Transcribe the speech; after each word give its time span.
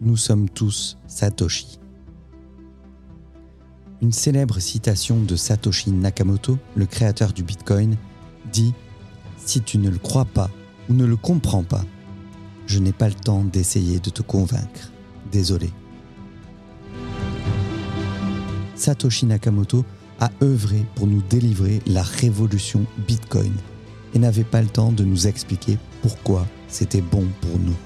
nous 0.00 0.16
sommes 0.16 0.48
tous 0.48 0.98
Satoshi. 1.06 1.78
Une 4.02 4.12
célèbre 4.12 4.60
citation 4.60 5.22
de 5.22 5.36
Satoshi 5.36 5.90
Nakamoto, 5.90 6.58
le 6.74 6.86
créateur 6.86 7.32
du 7.32 7.42
Bitcoin, 7.42 7.96
dit⁇ 8.52 8.70
Si 9.38 9.62
tu 9.62 9.78
ne 9.78 9.88
le 9.88 9.98
crois 9.98 10.26
pas 10.26 10.50
ou 10.88 10.94
ne 10.94 11.06
le 11.06 11.16
comprends 11.16 11.62
pas, 11.62 11.84
je 12.66 12.78
n'ai 12.78 12.92
pas 12.92 13.08
le 13.08 13.14
temps 13.14 13.44
d'essayer 13.44 13.98
de 13.98 14.10
te 14.10 14.22
convaincre. 14.22 14.92
Désolé. 15.32 15.70
Satoshi 18.74 19.24
Nakamoto 19.24 19.84
a 20.20 20.30
œuvré 20.42 20.84
pour 20.94 21.06
nous 21.06 21.22
délivrer 21.22 21.80
la 21.86 22.02
révolution 22.02 22.84
Bitcoin 23.06 23.52
et 24.14 24.18
n'avait 24.18 24.44
pas 24.44 24.60
le 24.60 24.68
temps 24.68 24.92
de 24.92 25.04
nous 25.04 25.26
expliquer 25.26 25.78
pourquoi 26.02 26.46
c'était 26.68 27.00
bon 27.00 27.26
pour 27.40 27.58
nous. 27.58 27.76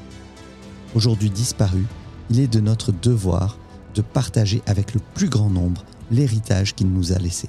Aujourd'hui 0.95 1.30
disparu, 1.30 1.84
il 2.30 2.40
est 2.40 2.48
de 2.48 2.60
notre 2.60 2.92
devoir 2.92 3.58
de 3.95 4.02
partager 4.02 4.62
avec 4.66 4.95
le 4.95 5.00
plus 5.14 5.28
grand 5.28 5.50
nombre 5.50 5.84
l'héritage 6.10 6.74
qu'il 6.74 6.88
nous 6.88 7.12
a 7.12 7.18
laissé. 7.18 7.48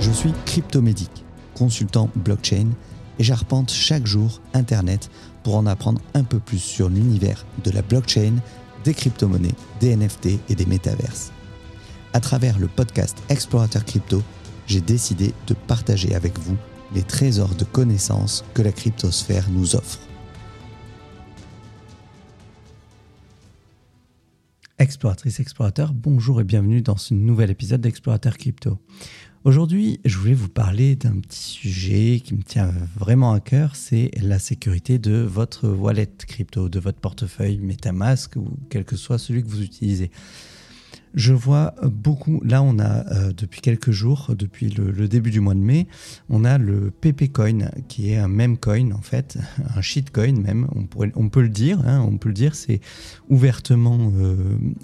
Je 0.00 0.10
suis 0.10 0.32
cryptomédic, 0.46 1.24
consultant 1.54 2.10
blockchain 2.14 2.68
et 3.18 3.24
j'arpente 3.24 3.70
chaque 3.70 4.06
jour 4.06 4.40
Internet 4.54 5.10
pour 5.42 5.56
en 5.56 5.66
apprendre 5.66 6.00
un 6.14 6.24
peu 6.24 6.38
plus 6.38 6.58
sur 6.58 6.88
l'univers 6.88 7.44
de 7.64 7.70
la 7.70 7.82
blockchain, 7.82 8.34
des 8.84 8.94
crypto-monnaies, 8.94 9.54
des 9.80 9.96
NFT 9.96 10.38
et 10.48 10.54
des 10.54 10.66
métaverses. 10.66 11.32
À 12.12 12.20
travers 12.20 12.58
le 12.58 12.66
podcast 12.66 13.16
Explorateur 13.28 13.84
Crypto, 13.84 14.22
j'ai 14.66 14.80
décidé 14.80 15.34
de 15.46 15.54
partager 15.54 16.14
avec 16.14 16.38
vous 16.38 16.56
les 16.94 17.02
trésors 17.02 17.54
de 17.54 17.64
connaissances 17.64 18.44
que 18.54 18.62
la 18.62 18.72
cryptosphère 18.72 19.48
nous 19.50 19.76
offre. 19.76 19.98
Exploratrice, 24.80 25.40
explorateur, 25.40 25.92
bonjour 25.92 26.40
et 26.40 26.44
bienvenue 26.44 26.80
dans 26.80 26.96
ce 26.96 27.12
nouvel 27.12 27.50
épisode 27.50 27.82
d'Explorateur 27.82 28.38
Crypto. 28.38 28.78
Aujourd'hui, 29.44 30.00
je 30.06 30.16
voulais 30.16 30.32
vous 30.32 30.48
parler 30.48 30.96
d'un 30.96 31.20
petit 31.20 31.42
sujet 31.42 32.20
qui 32.24 32.34
me 32.34 32.42
tient 32.42 32.72
vraiment 32.96 33.34
à 33.34 33.40
cœur, 33.40 33.76
c'est 33.76 34.10
la 34.22 34.38
sécurité 34.38 34.98
de 34.98 35.16
votre 35.16 35.68
wallet 35.68 36.08
crypto, 36.26 36.70
de 36.70 36.80
votre 36.80 36.98
portefeuille 36.98 37.58
MetaMask 37.58 38.36
ou 38.36 38.56
quel 38.70 38.86
que 38.86 38.96
soit 38.96 39.18
celui 39.18 39.42
que 39.42 39.48
vous 39.48 39.62
utilisez. 39.62 40.10
Je 41.14 41.32
vois 41.32 41.74
beaucoup, 41.82 42.40
là 42.44 42.62
on 42.62 42.78
a 42.78 43.06
euh, 43.12 43.32
depuis 43.32 43.60
quelques 43.60 43.90
jours, 43.90 44.32
depuis 44.38 44.70
le, 44.70 45.08
début 45.08 45.30
du 45.30 45.40
mois 45.40 45.54
de 45.54 45.60
mai, 45.60 45.88
on 46.28 46.44
a 46.44 46.56
le 46.56 46.90
PP 46.90 47.32
Coin 47.32 47.70
qui 47.88 48.12
est 48.12 48.16
un 48.16 48.28
meme 48.28 48.56
coin 48.56 48.92
en 48.92 49.00
fait, 49.00 49.36
un 49.76 49.80
shitcoin 49.80 50.40
même, 50.40 50.68
on, 50.74 50.84
pourrait, 50.84 51.12
on 51.16 51.28
peut 51.28 51.42
le 51.42 51.48
dire, 51.48 51.80
hein, 51.86 52.00
on 52.06 52.16
peut 52.16 52.28
le 52.28 52.34
dire, 52.34 52.54
c'est 52.54 52.80
ouvertement 53.28 54.12
euh, 54.16 54.36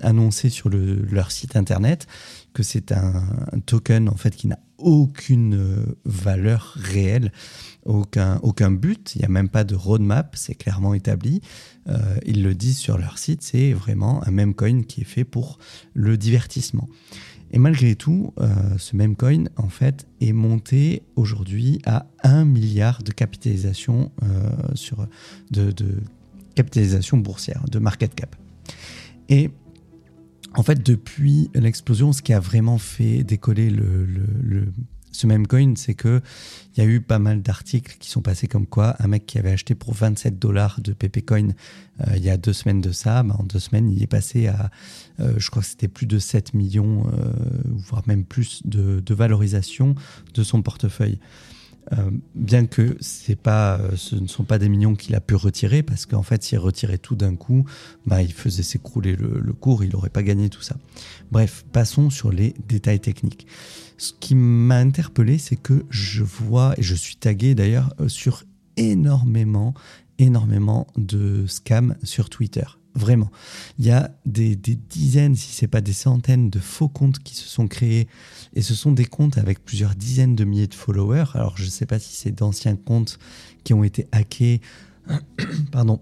annoncé 0.03 0.49
sur 0.49 0.69
leur 0.69 1.31
site 1.31 1.55
internet 1.55 2.07
que 2.55 2.63
c'est 2.63 2.91
un, 2.91 3.23
token 3.67 4.09
en 4.09 4.17
fait 4.17 4.35
qui 4.35 4.49
n'a 4.49 4.59
aucune 4.79 5.55
euh, 5.55 5.97
valeur 6.05 6.75
réelle, 6.77 7.33
aucun, 7.85 8.39
aucun 8.43 8.71
but, 8.71 9.15
il 9.15 9.21
n'y 9.21 9.25
a 9.25 9.29
même 9.29 9.49
pas 9.49 9.65
de 9.65 9.75
roadmap, 9.75 10.35
c'est 10.37 10.55
clairement 10.55 10.95
établi. 10.95 11.41
Euh, 11.89 12.17
ils 12.27 12.43
le 12.43 12.55
disent 12.55 12.79
sur 12.79 12.99
leur 12.99 13.19
site, 13.19 13.43
c'est 13.43 13.73
vraiment 13.73 14.27
un 14.27 14.31
même 14.31 14.55
coin 14.55 14.83
qui 14.83 15.03
est 15.03 15.05
fait 15.05 15.25
pour 15.25 15.59
le 15.95 16.17
divertissement. 16.17 16.89
Et 17.53 17.59
malgré 17.59 17.95
tout, 17.95 18.35
euh, 18.41 18.77
ce 18.77 18.97
même 18.97 19.15
coin, 19.15 19.45
en 19.57 19.69
fait, 19.69 20.07
est 20.21 20.33
monté 20.33 21.03
aujourd'hui 21.15 21.81
à 21.87 22.07
1 22.25 22.45
milliard 22.45 23.03
de 23.03 23.13
capitalisation 23.13 24.11
sur 24.75 25.07
de, 25.53 25.71
de, 25.71 26.03
capitalisation 26.57 27.19
boursière, 27.19 27.65
de 27.71 27.79
market 27.79 28.15
cap. 28.15 28.35
Et 29.29 29.51
en 30.57 30.63
fait, 30.63 30.85
depuis 30.85 31.51
l'explosion, 31.55 32.13
ce 32.13 32.23
qui 32.23 32.33
a 32.33 32.41
vraiment 32.41 32.79
fait 32.79 33.23
décoller 33.25 33.71
le, 33.71 34.67
ce 35.13 35.27
même 35.27 35.47
coin, 35.47 35.75
c'est 35.77 35.95
que 35.95 36.21
il 36.77 36.85
y 36.85 36.87
a 36.87 36.89
eu 36.89 37.01
pas 37.01 37.19
mal 37.19 37.43
d'articles 37.43 37.97
qui 37.99 38.11
sont 38.11 38.21
passés 38.21 38.47
comme 38.47 38.67
quoi 38.67 38.97
un 38.99 39.09
mec 39.09 39.27
qui 39.27 39.39
avait 39.39 39.53
acheté 39.53 39.75
pour 39.75 39.95
27 39.95 40.39
dollars 40.39 40.81
de 40.81 40.93
PPCoin 40.93 41.49
euh, 42.01 42.17
il 42.17 42.25
y 42.25 42.31
a 42.31 42.37
deux 42.37 42.53
semaines 42.53 42.81
de 42.81 42.93
ça, 42.93 43.23
bah, 43.23 43.37
en 43.39 43.45
deux 43.45 43.59
semaines, 43.59 43.91
il 43.91 44.03
est 44.03 44.09
passé 44.09 44.49
à, 44.49 44.71
euh, 45.21 45.35
je 45.39 45.51
crois 45.51 45.63
que 45.63 45.69
c'était 45.69 45.89
plus 45.89 46.07
de 46.07 46.19
7 46.19 46.55
millions, 46.55 47.07
euh, 47.07 47.33
voire 47.67 48.03
même 48.07 48.25
plus 48.25 48.63
de, 48.67 49.03
valorisation 49.15 49.95
de 50.35 50.43
son 50.43 50.61
portefeuille. 50.61 51.19
Euh, 51.93 52.11
bien 52.35 52.67
que 52.67 52.97
euh, 52.97 53.97
ce 53.97 54.17
ne 54.17 54.27
sont 54.27 54.45
pas 54.45 54.59
des 54.59 54.69
millions 54.69 54.95
qu'il 54.95 55.15
a 55.15 55.21
pu 55.21 55.35
retirer, 55.35 55.83
parce 55.83 56.07
qu'en 56.07 56.23
fait, 56.23 56.43
s'il 56.43 56.59
retirait 56.59 56.99
tout 56.99 57.15
d'un 57.15 57.37
coup, 57.37 57.65
bah, 58.07 58.23
il 58.23 58.33
faisait 58.33 58.63
s'écrouler 58.63 59.15
le, 59.15 59.53
cours, 59.53 59.85
il 59.85 59.93
n'aurait 59.93 60.11
pas 60.11 60.23
gagné 60.23 60.49
tout 60.49 60.63
ça. 60.63 60.77
Bref, 61.31 61.65
passons 61.73 62.11
sur 62.11 62.33
les 62.33 62.55
détails 62.69 63.01
techniques. 63.01 63.47
Ce 63.99 64.13
qui 64.19 64.35
m'a 64.35 64.79
interpellé, 64.79 65.39
c'est 65.39 65.57
que 65.57 65.85
je 65.91 66.25
vois, 66.25 66.75
et 66.77 66.83
je 66.83 66.95
suis 66.95 67.17
tagué 67.17 67.55
d'ailleurs 67.55 67.95
euh, 68.01 68.09
sur 68.09 68.45
énormément, 68.77 69.75
énormément 70.19 70.87
de 70.97 71.47
scams 71.47 71.97
sur 72.03 72.29
Twitter. 72.31 72.67
Vraiment. 72.97 73.31
Il 73.79 73.85
y 73.85 73.91
a 73.91 74.11
des, 74.25 74.57
dizaines, 74.57 75.37
si 75.37 75.53
ce 75.53 75.65
n'est 75.65 75.69
pas 75.69 75.83
des 75.83 75.93
centaines 75.93 76.49
de 76.49 76.59
faux 76.59 76.89
comptes 76.89 77.19
qui 77.19 77.37
se 77.37 77.47
sont 77.47 77.69
créés. 77.69 78.09
Et 78.55 78.63
ce 78.63 78.75
sont 78.75 78.91
des 78.91 79.05
comptes 79.05 79.37
avec 79.37 79.63
plusieurs 79.63 79.95
dizaines 79.95 80.35
de 80.35 80.45
milliers 80.45 80.67
de 80.67 80.75
followers. 80.75 81.27
Alors, 81.35 81.59
je 81.59 81.65
ne 81.65 81.71
sais 81.71 81.85
pas 81.85 81.99
si 81.99 82.17
c'est 82.17 82.33
d'anciens 82.33 82.75
comptes 82.75 83.19
qui 83.65 83.75
ont 83.75 83.85
été 83.85 84.07
hackés. 84.13 84.63
Pardon. 85.73 86.01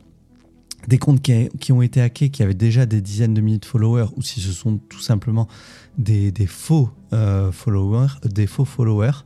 Des 0.87 0.99
comptes 0.99 1.23
qui, 1.23 1.73
ont 1.73 1.83
été 1.83 2.01
hackés, 2.01 2.29
qui 2.29 2.43
avaient 2.43 2.53
déjà 2.55 2.85
des 2.85 3.01
dizaines 3.01 3.35
de 3.35 3.41
milliers 3.41 3.59
de 3.59 3.65
followers, 3.65 4.09
ou 4.17 4.23
si 4.23 4.41
ce 4.41 4.53
sont 4.53 4.77
tout 4.77 5.01
simplement 5.01 5.49
des, 5.97 6.33
faux 6.47 6.91
euh, 7.13 7.51
followers, 7.51 8.21
des 8.25 8.47
faux 8.47 8.67
followers. 8.67 9.25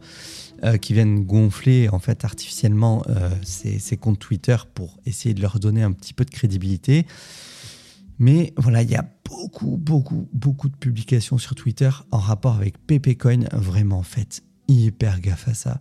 Euh, 0.64 0.76
qui 0.76 0.92
viennent 0.92 1.24
gonfler 1.24 1.88
en 1.88 2.00
fait 2.00 2.24
artificiellement 2.24 3.04
euh, 3.08 3.30
ces, 3.44 3.78
ces, 3.78 3.96
comptes 3.96 4.18
Twitter 4.18 4.56
pour 4.74 4.98
essayer 5.06 5.32
de 5.32 5.40
leur 5.40 5.60
donner 5.60 5.84
un 5.84 5.92
petit 5.92 6.12
peu 6.12 6.24
de 6.24 6.30
crédibilité. 6.30 7.06
Mais 8.18 8.52
voilà, 8.56 8.82
il 8.82 8.90
y 8.90 8.96
a 8.96 9.08
beaucoup, 9.24 9.76
beaucoup, 9.76 10.28
beaucoup 10.32 10.68
de 10.68 10.76
publications 10.76 11.38
sur 11.38 11.54
Twitter 11.54 11.90
en 12.10 12.18
rapport 12.18 12.54
avec 12.54 12.78
PPCoin. 12.86 13.44
Vraiment, 13.52 14.02
faites 14.02 14.42
hyper 14.66 15.20
gaffe 15.20 15.48
à 15.48 15.54
ça. 15.54 15.80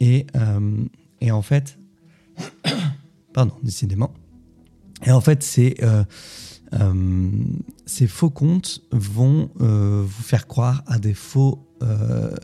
Et, 0.00 0.26
euh, 0.36 0.84
en 1.30 1.42
fait, 1.42 1.78
pardon, 3.32 3.54
décidément. 3.62 4.12
Et 5.04 5.10
en 5.10 5.20
fait, 5.20 5.46
euh, 5.82 6.04
euh, 6.74 7.30
ces 7.86 8.06
faux 8.06 8.30
comptes 8.30 8.82
vont 8.92 9.50
vous 9.58 10.22
faire 10.22 10.46
croire 10.46 10.84
à 10.86 10.98
des 10.98 11.14
faux 11.14 11.66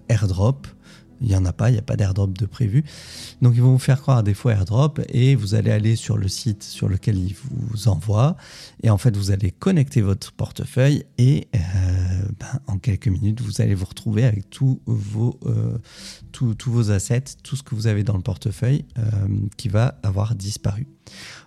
airdrops 0.08 0.74
il 1.20 1.28
n'y 1.28 1.36
en 1.36 1.44
a 1.44 1.52
pas, 1.52 1.70
il 1.70 1.72
n'y 1.72 1.78
a 1.78 1.82
pas 1.82 1.96
d'airdrop 1.96 2.36
de 2.36 2.46
prévu. 2.46 2.84
Donc 3.42 3.54
ils 3.54 3.62
vont 3.62 3.72
vous 3.72 3.78
faire 3.78 4.00
croire 4.00 4.22
des 4.22 4.34
faux 4.34 4.50
airdrop 4.50 5.00
et 5.08 5.34
vous 5.34 5.54
allez 5.54 5.70
aller 5.70 5.96
sur 5.96 6.16
le 6.16 6.28
site 6.28 6.62
sur 6.62 6.88
lequel 6.88 7.16
ils 7.16 7.34
vous 7.50 7.88
envoient. 7.88 8.36
Et 8.82 8.90
en 8.90 8.98
fait, 8.98 9.16
vous 9.16 9.30
allez 9.30 9.50
connecter 9.50 10.00
votre 10.00 10.32
portefeuille 10.32 11.04
et 11.18 11.48
euh, 11.54 11.58
ben, 12.38 12.60
en 12.66 12.78
quelques 12.78 13.08
minutes, 13.08 13.40
vous 13.40 13.60
allez 13.60 13.74
vous 13.74 13.86
retrouver 13.86 14.24
avec 14.24 14.50
tous 14.50 14.80
vos, 14.86 15.38
euh, 15.46 15.78
vos 16.66 16.90
assets, 16.90 17.24
tout 17.42 17.56
ce 17.56 17.62
que 17.62 17.74
vous 17.74 17.86
avez 17.86 18.04
dans 18.04 18.16
le 18.16 18.22
portefeuille 18.22 18.84
euh, 18.98 19.02
qui 19.56 19.68
va 19.68 19.98
avoir 20.02 20.34
disparu. 20.34 20.86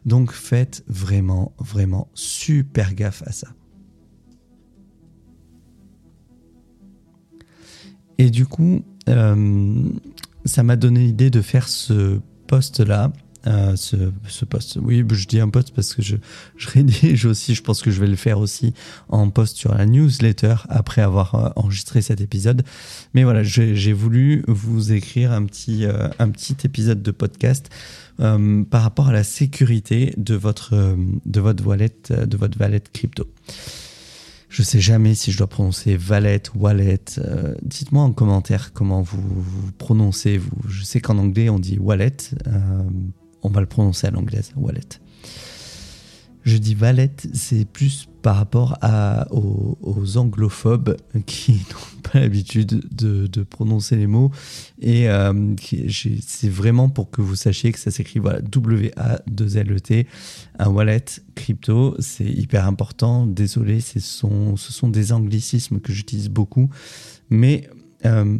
Donc 0.05 0.31
faites 0.31 0.83
vraiment, 0.87 1.53
vraiment 1.59 2.09
super 2.13 2.93
gaffe 2.93 3.23
à 3.25 3.31
ça. 3.31 3.47
Et 8.17 8.29
du 8.29 8.45
coup, 8.45 8.83
ça 9.07 10.63
m'a 10.63 10.75
donné 10.75 11.01
l'idée 11.01 11.29
de 11.29 11.41
faire 11.41 11.67
ce 11.67 12.19
post-là. 12.47 13.11
Euh, 13.47 13.75
ce, 13.75 13.95
ce 14.27 14.45
post. 14.45 14.77
Oui, 14.79 15.03
je 15.09 15.27
dis 15.27 15.39
un 15.39 15.49
post 15.49 15.73
parce 15.73 15.95
que 15.95 16.03
je, 16.03 16.15
je 16.57 16.67
rédige 16.69 17.25
aussi. 17.25 17.55
Je 17.55 17.63
pense 17.63 17.81
que 17.81 17.89
je 17.89 17.99
vais 17.99 18.05
le 18.05 18.15
faire 18.15 18.37
aussi 18.37 18.75
en 19.09 19.31
post 19.31 19.57
sur 19.57 19.73
la 19.73 19.87
newsletter 19.87 20.57
après 20.69 21.01
avoir 21.01 21.33
euh, 21.33 21.49
enregistré 21.55 22.03
cet 22.03 22.21
épisode. 22.21 22.61
Mais 23.15 23.23
voilà, 23.23 23.41
j'ai 23.41 23.93
voulu 23.93 24.43
vous 24.47 24.91
écrire 24.91 25.31
un 25.31 25.45
petit, 25.45 25.85
un 26.19 26.29
petit 26.29 26.55
épisode 26.63 27.01
de 27.01 27.09
podcast 27.09 27.69
par 28.17 28.83
rapport 28.83 29.07
à 29.07 29.13
la 29.13 29.23
sécurité 29.23 30.13
de 30.17 30.35
votre, 30.35 30.95
de 31.25 31.39
votre 31.39 31.65
wallet, 31.65 31.95
de 32.09 32.37
votre 32.37 32.59
wallet 32.59 32.83
crypto. 32.93 33.25
Je 34.51 34.63
sais 34.63 34.81
jamais 34.81 35.15
si 35.15 35.31
je 35.31 35.37
dois 35.37 35.47
prononcer 35.47 35.97
Wallet, 36.09 36.43
Wallet. 36.55 36.99
Euh, 37.19 37.55
dites-moi 37.61 38.03
en 38.03 38.11
commentaire 38.11 38.73
comment 38.73 39.01
vous, 39.01 39.23
prononcez. 39.77 40.37
Vous. 40.37 40.51
Je 40.67 40.83
sais 40.83 40.99
qu'en 40.99 41.17
anglais 41.19 41.47
on 41.47 41.57
dit 41.57 41.79
Wallet. 41.79 42.17
Euh, 42.47 42.83
on 43.43 43.49
va 43.49 43.61
le 43.61 43.65
prononcer 43.65 44.07
à 44.07 44.11
l'anglaise, 44.11 44.51
Wallet. 44.57 44.81
Je 46.43 46.57
dis 46.57 46.73
valette, 46.73 47.27
c'est 47.33 47.65
plus 47.65 48.07
par 48.21 48.35
rapport 48.35 48.77
aux, 49.31 50.17
anglophobes 50.17 50.97
qui 51.25 51.51
n'ont 51.71 52.01
pas 52.01 52.19
l'habitude 52.19 52.83
de, 52.91 53.43
prononcer 53.43 53.95
les 53.95 54.07
mots. 54.07 54.31
Et 54.79 55.09
euh, 55.09 55.55
c'est 55.57 56.49
vraiment 56.49 56.89
pour 56.89 57.09
que 57.11 57.21
vous 57.21 57.35
sachiez 57.35 57.71
que 57.71 57.79
ça 57.79 57.91
s'écrit 57.91 58.19
voilà, 58.19 58.41
W-A-2-L-E-T, 58.41 60.07
un 60.59 60.69
wallet 60.69 61.05
crypto. 61.35 61.95
C'est 61.99 62.25
hyper 62.25 62.67
important. 62.67 63.27
Désolé, 63.27 63.79
ce 63.79 63.99
sont, 63.99 64.55
ce 64.57 64.73
sont 64.73 64.89
des 64.89 65.13
anglicismes 65.13 65.79
que 65.79 65.93
j'utilise 65.93 66.29
beaucoup. 66.29 66.69
Mais 67.29 67.69
euh, 68.05 68.37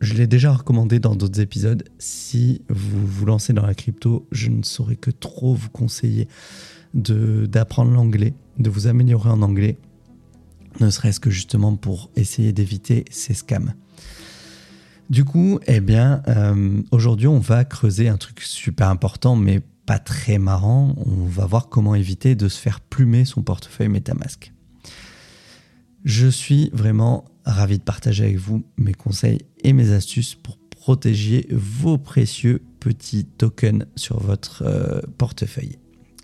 je 0.00 0.14
l'ai 0.14 0.26
déjà 0.26 0.52
recommandé 0.52 0.98
dans 0.98 1.14
d'autres 1.14 1.40
épisodes. 1.40 1.84
Si 1.98 2.62
vous 2.68 3.06
vous 3.06 3.26
lancez 3.26 3.52
dans 3.52 3.66
la 3.66 3.74
crypto, 3.74 4.26
je 4.32 4.48
ne 4.48 4.62
saurais 4.62 4.96
que 4.96 5.10
trop 5.10 5.54
vous 5.54 5.68
conseiller 5.68 6.28
d'apprendre 6.94 7.92
l'anglais, 7.92 8.34
de 8.58 8.70
vous 8.70 8.86
améliorer 8.86 9.30
en 9.30 9.42
anglais, 9.42 9.78
ne 10.80 10.90
serait-ce 10.90 11.20
que 11.20 11.30
justement 11.30 11.76
pour 11.76 12.10
essayer 12.16 12.52
d'éviter 12.52 13.04
ces 13.10 13.34
scams. 13.34 13.74
Du 15.10 15.24
coup, 15.24 15.58
eh 15.66 15.80
bien, 15.80 16.22
euh, 16.28 16.82
aujourd'hui, 16.92 17.26
on 17.26 17.40
va 17.40 17.64
creuser 17.64 18.08
un 18.08 18.16
truc 18.16 18.40
super 18.40 18.88
important, 18.88 19.34
mais 19.34 19.60
pas 19.84 19.98
très 19.98 20.38
marrant. 20.38 20.94
On 21.04 21.26
va 21.26 21.46
voir 21.46 21.68
comment 21.68 21.96
éviter 21.96 22.36
de 22.36 22.48
se 22.48 22.58
faire 22.60 22.80
plumer 22.80 23.24
son 23.24 23.42
portefeuille 23.42 23.88
MetaMask. 23.88 24.52
Je 26.04 26.28
suis 26.28 26.70
vraiment 26.72 27.24
ravi 27.44 27.78
de 27.78 27.82
partager 27.82 28.24
avec 28.24 28.36
vous 28.36 28.64
mes 28.76 28.94
conseils 28.94 29.40
et 29.62 29.72
mes 29.72 29.92
astuces 29.92 30.34
pour 30.34 30.58
protéger 30.70 31.46
vos 31.50 31.98
précieux 31.98 32.62
petits 32.80 33.24
tokens 33.24 33.84
sur 33.96 34.20
votre 34.20 34.62
euh, 34.66 35.00
portefeuille. 35.18 35.78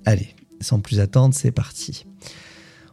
Allez, 0.06 0.34
sans 0.60 0.80
plus 0.80 1.00
attendre, 1.00 1.34
c'est 1.34 1.50
parti. 1.50 2.06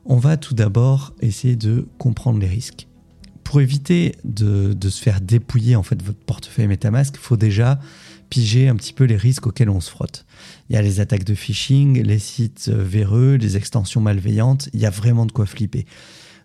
On 0.05 0.17
va 0.17 0.35
tout 0.35 0.53
d'abord 0.53 1.15
essayer 1.21 1.55
de 1.55 1.87
comprendre 1.97 2.39
les 2.39 2.47
risques. 2.47 2.87
Pour 3.43 3.61
éviter 3.61 4.15
de, 4.25 4.75
se 4.89 5.01
faire 5.01 5.21
dépouiller 5.21 5.75
en 5.75 5.83
fait 5.83 6.01
votre 6.01 6.19
portefeuille 6.19 6.67
MetaMask, 6.67 7.15
il 7.15 7.19
faut 7.19 7.37
déjà 7.37 7.79
piger 8.29 8.67
un 8.67 8.75
petit 8.75 8.93
peu 8.93 9.03
les 9.03 9.15
risques 9.15 9.47
auxquels 9.47 9.69
on 9.69 9.79
se 9.79 9.89
frotte. 9.89 10.25
Il 10.69 10.73
y 10.73 10.77
a 10.77 10.81
les 10.81 10.99
attaques 10.99 11.23
de 11.23 11.35
phishing, 11.35 12.01
les 12.01 12.19
sites 12.19 12.69
véreux, 12.69 13.35
les 13.35 13.55
extensions 13.55 14.01
malveillantes, 14.01 14.69
il 14.73 14.79
y 14.79 14.85
a 14.85 14.89
vraiment 14.89 15.25
de 15.25 15.31
quoi 15.31 15.45
flipper. 15.45 15.85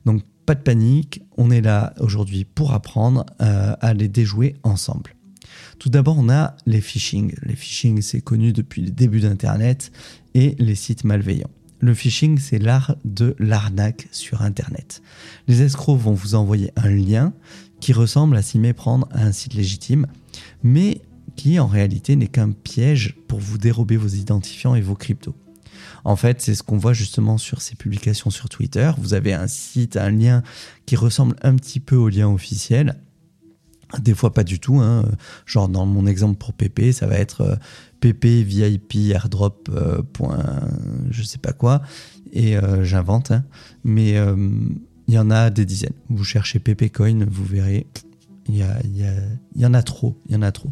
Donc 0.04 0.22
pas 0.48 0.54
de 0.54 0.62
panique, 0.62 1.20
on 1.36 1.50
est 1.50 1.60
là 1.60 1.92
aujourd'hui 2.00 2.46
pour 2.46 2.72
apprendre 2.72 3.26
euh, 3.42 3.76
à 3.82 3.92
les 3.92 4.08
déjouer 4.08 4.56
ensemble. 4.62 5.14
Tout 5.78 5.90
d'abord, 5.90 6.16
on 6.18 6.30
a 6.30 6.56
les 6.64 6.80
phishing. 6.80 7.34
Les 7.42 7.54
phishing, 7.54 8.00
c'est 8.00 8.22
connu 8.22 8.54
depuis 8.54 8.80
le 8.80 8.90
début 8.90 9.20
d'Internet 9.20 9.92
et 10.32 10.56
les 10.58 10.74
sites 10.74 11.04
malveillants. 11.04 11.50
Le 11.80 11.92
phishing, 11.92 12.38
c'est 12.38 12.58
l'art 12.58 12.96
de 13.04 13.36
l'arnaque 13.38 14.08
sur 14.10 14.40
Internet. 14.40 15.02
Les 15.48 15.60
escrocs 15.60 15.98
vont 15.98 16.14
vous 16.14 16.34
envoyer 16.34 16.70
un 16.76 16.88
lien 16.88 17.34
qui 17.80 17.92
ressemble 17.92 18.34
à 18.34 18.40
s'y 18.40 18.58
méprendre 18.58 19.06
à 19.10 19.24
un 19.24 19.32
site 19.32 19.52
légitime, 19.52 20.06
mais 20.62 21.02
qui 21.36 21.58
en 21.58 21.66
réalité 21.66 22.16
n'est 22.16 22.26
qu'un 22.26 22.52
piège 22.52 23.16
pour 23.28 23.38
vous 23.38 23.58
dérober 23.58 23.98
vos 23.98 24.08
identifiants 24.08 24.74
et 24.74 24.80
vos 24.80 24.94
cryptos. 24.94 25.34
En 26.08 26.16
fait, 26.16 26.40
c'est 26.40 26.54
ce 26.54 26.62
qu'on 26.62 26.78
voit 26.78 26.94
justement 26.94 27.36
sur 27.36 27.60
ces 27.60 27.74
publications 27.74 28.30
sur 28.30 28.48
Twitter. 28.48 28.90
Vous 28.96 29.12
avez 29.12 29.34
un 29.34 29.46
site, 29.46 29.98
un 29.98 30.08
lien 30.08 30.42
qui 30.86 30.96
ressemble 30.96 31.36
un 31.42 31.54
petit 31.54 31.80
peu 31.80 31.96
au 31.96 32.08
lien 32.08 32.26
officiel, 32.30 32.96
des 33.98 34.14
fois 34.14 34.32
pas 34.32 34.42
du 34.42 34.58
tout. 34.58 34.78
Hein. 34.80 35.04
Genre 35.44 35.68
dans 35.68 35.84
mon 35.84 36.06
exemple 36.06 36.38
pour 36.38 36.54
PP, 36.54 36.92
ça 36.92 37.06
va 37.06 37.16
être 37.16 37.42
euh, 37.42 37.56
pp 38.00 38.42
vip 38.42 38.94
airdrop 38.94 39.68
euh, 39.70 40.00
je 41.10 41.22
sais 41.22 41.36
pas 41.36 41.52
quoi 41.52 41.82
et 42.32 42.56
euh, 42.56 42.84
j'invente. 42.84 43.30
Hein. 43.30 43.44
Mais 43.84 44.12
il 44.12 45.14
y 45.14 45.18
en 45.18 45.30
a 45.30 45.50
des 45.50 45.66
dizaines. 45.66 45.92
Vous 46.08 46.24
cherchez 46.24 46.58
pp 46.58 46.88
coin, 46.88 47.26
vous 47.30 47.44
verrez. 47.44 47.86
Il 48.48 48.56
y, 48.56 49.66
en 49.66 49.74
a 49.74 49.82
trop. 49.82 50.16
Il 50.26 50.32
y 50.32 50.36
en 50.36 50.42
a 50.42 50.52
trop. 50.52 50.70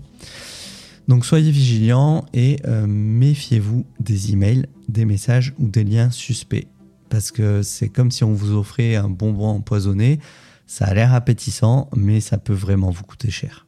Donc 1.08 1.25
soyez 1.25 1.50
vigilants 1.50 2.25
et 2.35 2.56
méfiez-vous 2.67 3.87
des 4.00 4.32
emails, 4.32 4.67
des 4.88 5.05
messages 5.05 5.55
ou 5.58 5.69
des 5.69 5.85
liens 5.85 6.11
suspects. 6.11 6.67
Parce 7.08 7.31
que 7.31 7.62
c'est 7.62 7.88
comme 7.88 8.11
si 8.11 8.25
on 8.25 8.32
vous 8.32 8.53
offrait 8.53 8.97
un 8.97 9.08
bonbon 9.08 9.49
empoisonné 9.49 10.19
ça 10.67 10.87
a 10.87 10.94
l'air 10.94 11.14
appétissant, 11.14 11.88
mais 11.97 12.20
ça 12.20 12.38
peut 12.38 12.53
vraiment 12.53 12.91
vous 12.91 13.05
coûter 13.05 13.31
cher. 13.31 13.67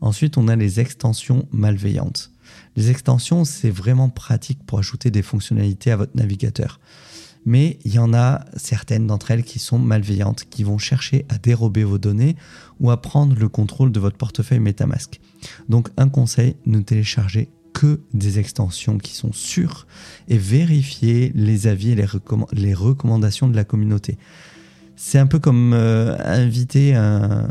Ensuite, 0.00 0.36
on 0.36 0.48
a 0.48 0.56
les 0.56 0.80
extensions 0.80 1.48
malveillantes. 1.52 2.30
Les 2.76 2.90
extensions, 2.90 3.44
c'est 3.44 3.70
vraiment 3.70 4.10
pratique 4.10 4.64
pour 4.66 4.78
ajouter 4.78 5.10
des 5.10 5.22
fonctionnalités 5.22 5.90
à 5.90 5.96
votre 5.96 6.16
navigateur. 6.16 6.80
Mais 7.44 7.78
il 7.84 7.94
y 7.94 7.98
en 7.98 8.14
a 8.14 8.44
certaines 8.56 9.06
d'entre 9.06 9.30
elles 9.32 9.42
qui 9.42 9.58
sont 9.58 9.78
malveillantes, 9.78 10.44
qui 10.48 10.64
vont 10.64 10.78
chercher 10.78 11.26
à 11.28 11.38
dérober 11.38 11.84
vos 11.84 11.98
données 11.98 12.36
ou 12.80 12.90
à 12.90 13.00
prendre 13.00 13.36
le 13.38 13.48
contrôle 13.48 13.92
de 13.92 14.00
votre 14.00 14.16
portefeuille 14.16 14.60
MetaMask. 14.60 15.20
Donc 15.68 15.88
un 15.96 16.08
conseil, 16.08 16.56
ne 16.66 16.80
téléchargez 16.80 17.50
que 17.72 18.00
des 18.12 18.38
extensions 18.38 18.98
qui 18.98 19.14
sont 19.14 19.32
sûres 19.32 19.86
et 20.28 20.38
vérifiez 20.38 21.32
les 21.34 21.66
avis 21.66 21.92
et 21.92 22.06
les, 22.52 22.74
recommandations 22.74 23.48
de 23.48 23.56
la 23.56 23.64
communauté. 23.64 24.18
C'est 24.96 25.18
un 25.18 25.26
peu 25.26 25.38
comme 25.38 25.72
euh, 25.72 26.16
inviter 26.24 26.94
un, 26.94 27.48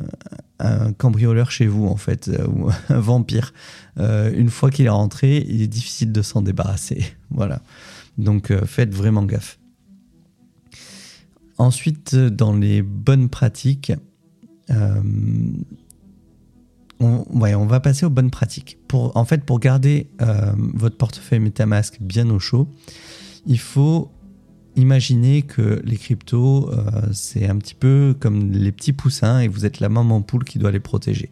cambrioleur 1.00 1.50
chez 1.50 1.66
vous, 1.66 1.88
en 1.88 1.96
fait, 1.96 2.28
euh, 2.28 2.46
ou 2.48 2.70
un 2.90 3.00
vampire. 3.00 3.52
Euh, 4.00 4.32
une 4.32 4.50
fois 4.50 4.70
qu'il 4.70 4.86
est 4.86 4.90
rentré, 4.90 5.44
il 5.50 5.64
est 5.64 5.68
difficile 5.68 6.12
de 6.12 6.22
s'en 6.22 6.44
débarrasser. 6.44 7.04
voilà. 7.32 7.62
Donc 8.18 8.54
faites 8.66 8.94
vraiment 8.94 9.24
gaffe. 9.24 9.58
Ensuite, 11.62 12.16
dans 12.16 12.54
les 12.54 12.82
bonnes 12.82 13.30
pratiques, 13.30 13.94
on, 14.70 15.64
on, 17.00 17.66
va 17.66 17.80
passer 17.80 18.06
aux 18.06 18.10
bonnes 18.10 18.32
pratiques. 18.32 18.78
En 18.94 19.26
fait, 19.26 19.44
pour 19.46 19.60
garder 19.60 20.10
votre 20.58 20.98
portefeuille 20.98 21.40
MetaMask 21.40 22.02
bien 22.02 22.30
au 22.30 22.40
chaud, 22.40 22.68
il 23.46 23.60
faut 23.60 24.12
imaginez 24.76 25.42
que 25.42 25.82
les 25.84 25.98
cryptos, 25.98 26.70
euh, 26.72 27.10
c'est 27.14 27.48
un 27.48 27.58
petit 27.58 27.76
peu 27.76 28.16
comme 28.20 28.52
les 28.52 28.72
petits 28.72 28.94
poussins 28.94 29.40
et 29.40 29.48
vous 29.48 29.66
êtes 29.66 29.80
la 29.80 29.90
maman 29.90 30.22
poule 30.22 30.44
qui 30.44 30.60
doit 30.60 30.72
les 30.72 30.80
protéger. 30.80 31.32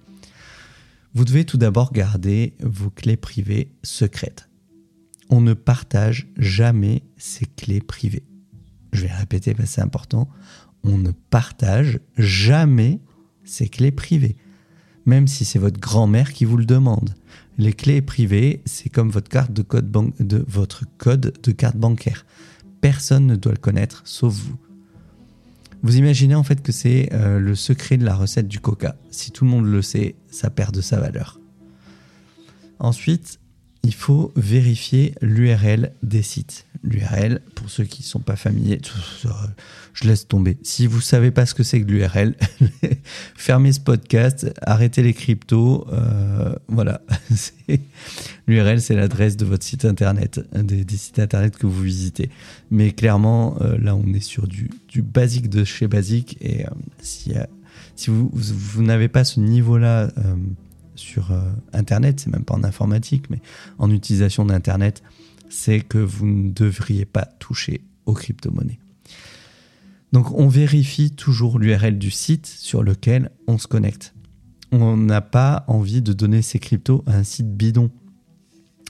Vous 1.14 1.26
devez 1.26 1.46
tout 1.46 1.58
d'abord 1.58 1.92
garder 1.92 2.54
vos 2.62 2.90
clés 2.90 3.18
privées 3.18 3.72
secrètes. 3.84 4.50
On 5.30 5.42
ne 5.42 5.54
partage 5.54 6.28
jamais 6.38 7.04
ses 7.18 7.46
clés 7.46 7.82
privées. 7.82 8.24
Je 8.92 9.04
vais 9.04 9.14
répéter 9.14 9.54
parce 9.54 9.70
que 9.70 9.76
c'est 9.76 9.82
important. 9.82 10.30
On 10.84 10.98
ne 10.98 11.12
partage 11.12 12.00
jamais 12.18 13.00
ses 13.44 13.68
clés 13.68 13.92
privées, 13.92 14.36
même 15.06 15.28
si 15.28 15.46
c'est 15.46 15.60
votre 15.60 15.80
grand-mère 15.80 16.34
qui 16.34 16.46
vous 16.46 16.58
le 16.58 16.66
demande. 16.66 17.14
Les 17.58 17.74
clés 17.74 18.02
privées, 18.02 18.62
c'est 18.66 18.90
comme 18.90 19.10
votre 19.10 19.30
carte 19.30 19.52
de 19.52 19.62
code 19.62 19.92
de 20.20 20.46
votre 20.48 20.86
code 20.98 21.34
de 21.44 21.52
carte 21.52 21.76
bancaire 21.76 22.26
personne 22.82 23.28
ne 23.28 23.36
doit 23.36 23.52
le 23.52 23.58
connaître 23.58 24.02
sauf 24.06 24.34
vous. 24.34 24.58
Vous 25.82 25.98
imaginez 25.98 26.36
en 26.36 26.44
fait 26.44 26.62
que 26.62 26.72
c'est 26.72 27.10
euh, 27.14 27.40
le 27.40 27.56
secret 27.56 27.98
de 27.98 28.04
la 28.04 28.16
recette 28.16 28.48
du 28.48 28.60
coca. 28.60 28.96
Si 29.12 29.32
tout 29.32 29.46
le 29.46 29.52
monde 29.52 29.66
le 29.66 29.82
sait, 29.82 30.16
ça 30.30 30.50
perd 30.50 30.74
de 30.74 30.82
sa 30.82 31.00
valeur. 31.00 31.40
Ensuite, 32.80 33.40
il 33.84 33.94
faut 33.94 34.32
vérifier 34.36 35.16
l'URL 35.22 35.94
des 36.04 36.22
sites. 36.22 36.66
L'URL, 36.84 37.42
pour 37.56 37.70
ceux 37.70 37.84
qui 37.84 38.02
ne 38.04 38.08
sont 38.08 38.20
pas 38.20 38.36
familiers, 38.36 38.80
je 39.94 40.08
laisse 40.08 40.28
tomber. 40.28 40.58
Si 40.64 40.88
vous 40.88 40.98
ne 40.98 41.04
savez 41.04 41.32
pas 41.32 41.46
ce 41.46 41.54
que 41.54 41.64
c'est 41.64 41.82
que 41.82 41.88
l'URL, 41.90 42.36
fermez 43.36 43.74
ce 43.74 43.80
podcast, 43.80 44.52
arrêtez 44.62 45.04
les 45.04 45.14
cryptos. 45.14 45.88
Euh, 45.92 46.56
voilà. 46.68 47.02
L'URL, 48.48 48.82
c'est 48.82 48.96
l'adresse 48.96 49.38
de 49.38 49.46
votre 49.46 49.64
site 49.66 49.86
internet, 49.86 50.42
des, 50.56 50.86
sites 50.98 51.20
internet 51.20 51.58
que 51.58 51.68
vous 51.68 51.82
visitez. 51.82 52.30
Mais 52.72 52.92
clairement, 52.92 53.58
euh, 53.62 53.78
là, 53.78 53.96
on 53.96 54.14
est 54.14 54.22
sur 54.22 54.48
du, 54.48 54.70
basique 55.02 55.50
de 55.50 55.64
chez 55.64 55.88
basique. 55.88 56.38
Et 56.42 56.66
euh, 56.66 56.70
si, 57.02 57.34
vous 58.08 58.84
n'avez 58.84 59.10
pas 59.10 59.26
ce 59.26 59.40
niveau-là 59.40 60.10
sur 61.00 61.32
euh, 61.32 61.42
Internet, 61.74 62.20
c'est 62.20 62.32
même 62.32 62.44
pas 62.44 62.56
en 62.56 62.64
informatique, 62.64 63.30
mais 63.30 63.42
en 63.78 63.90
utilisation 63.90 64.46
d'Internet, 64.46 65.02
c'est 65.50 65.80
que 65.80 65.98
vous 65.98 66.28
ne 66.28 66.52
devriez 66.52 67.06
pas 67.06 67.26
toucher 67.26 67.82
aux 68.06 68.14
crypto-monnaies. 68.14 68.80
Donc 70.12 70.32
on 70.32 70.48
vérifie 70.48 71.12
toujours 71.12 71.60
l'URL 71.60 71.98
du 71.98 72.12
site 72.12 72.48
sur 72.48 72.84
lequel 72.84 73.32
on 73.48 73.58
se 73.58 73.68
connecte. 73.68 74.14
On 74.72 74.98
n'a 74.98 75.22
pas 75.22 75.64
envie 75.68 76.02
de 76.02 76.14
donner 76.14 76.42
ses 76.42 76.60
cryptos 76.60 77.04
à 77.08 77.16
un 77.16 77.24
site 77.24 77.56
bidon. 77.56 77.90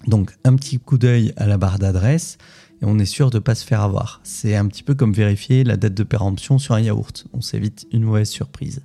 Donc 0.07 0.33
un 0.45 0.55
petit 0.55 0.79
coup 0.79 0.97
d'œil 0.97 1.33
à 1.37 1.45
la 1.45 1.57
barre 1.57 1.79
d'adresse 1.79 2.37
et 2.81 2.85
on 2.85 2.99
est 2.99 3.05
sûr 3.05 3.29
de 3.29 3.37
ne 3.37 3.43
pas 3.43 3.55
se 3.55 3.65
faire 3.65 3.81
avoir. 3.81 4.21
C'est 4.23 4.55
un 4.55 4.67
petit 4.67 4.83
peu 4.83 4.95
comme 4.95 5.13
vérifier 5.13 5.63
la 5.63 5.77
date 5.77 5.93
de 5.93 6.03
péremption 6.03 6.57
sur 6.57 6.75
un 6.75 6.81
yaourt. 6.81 7.27
On 7.33 7.41
s'évite 7.41 7.85
une 7.91 8.03
mauvaise 8.03 8.29
surprise. 8.29 8.81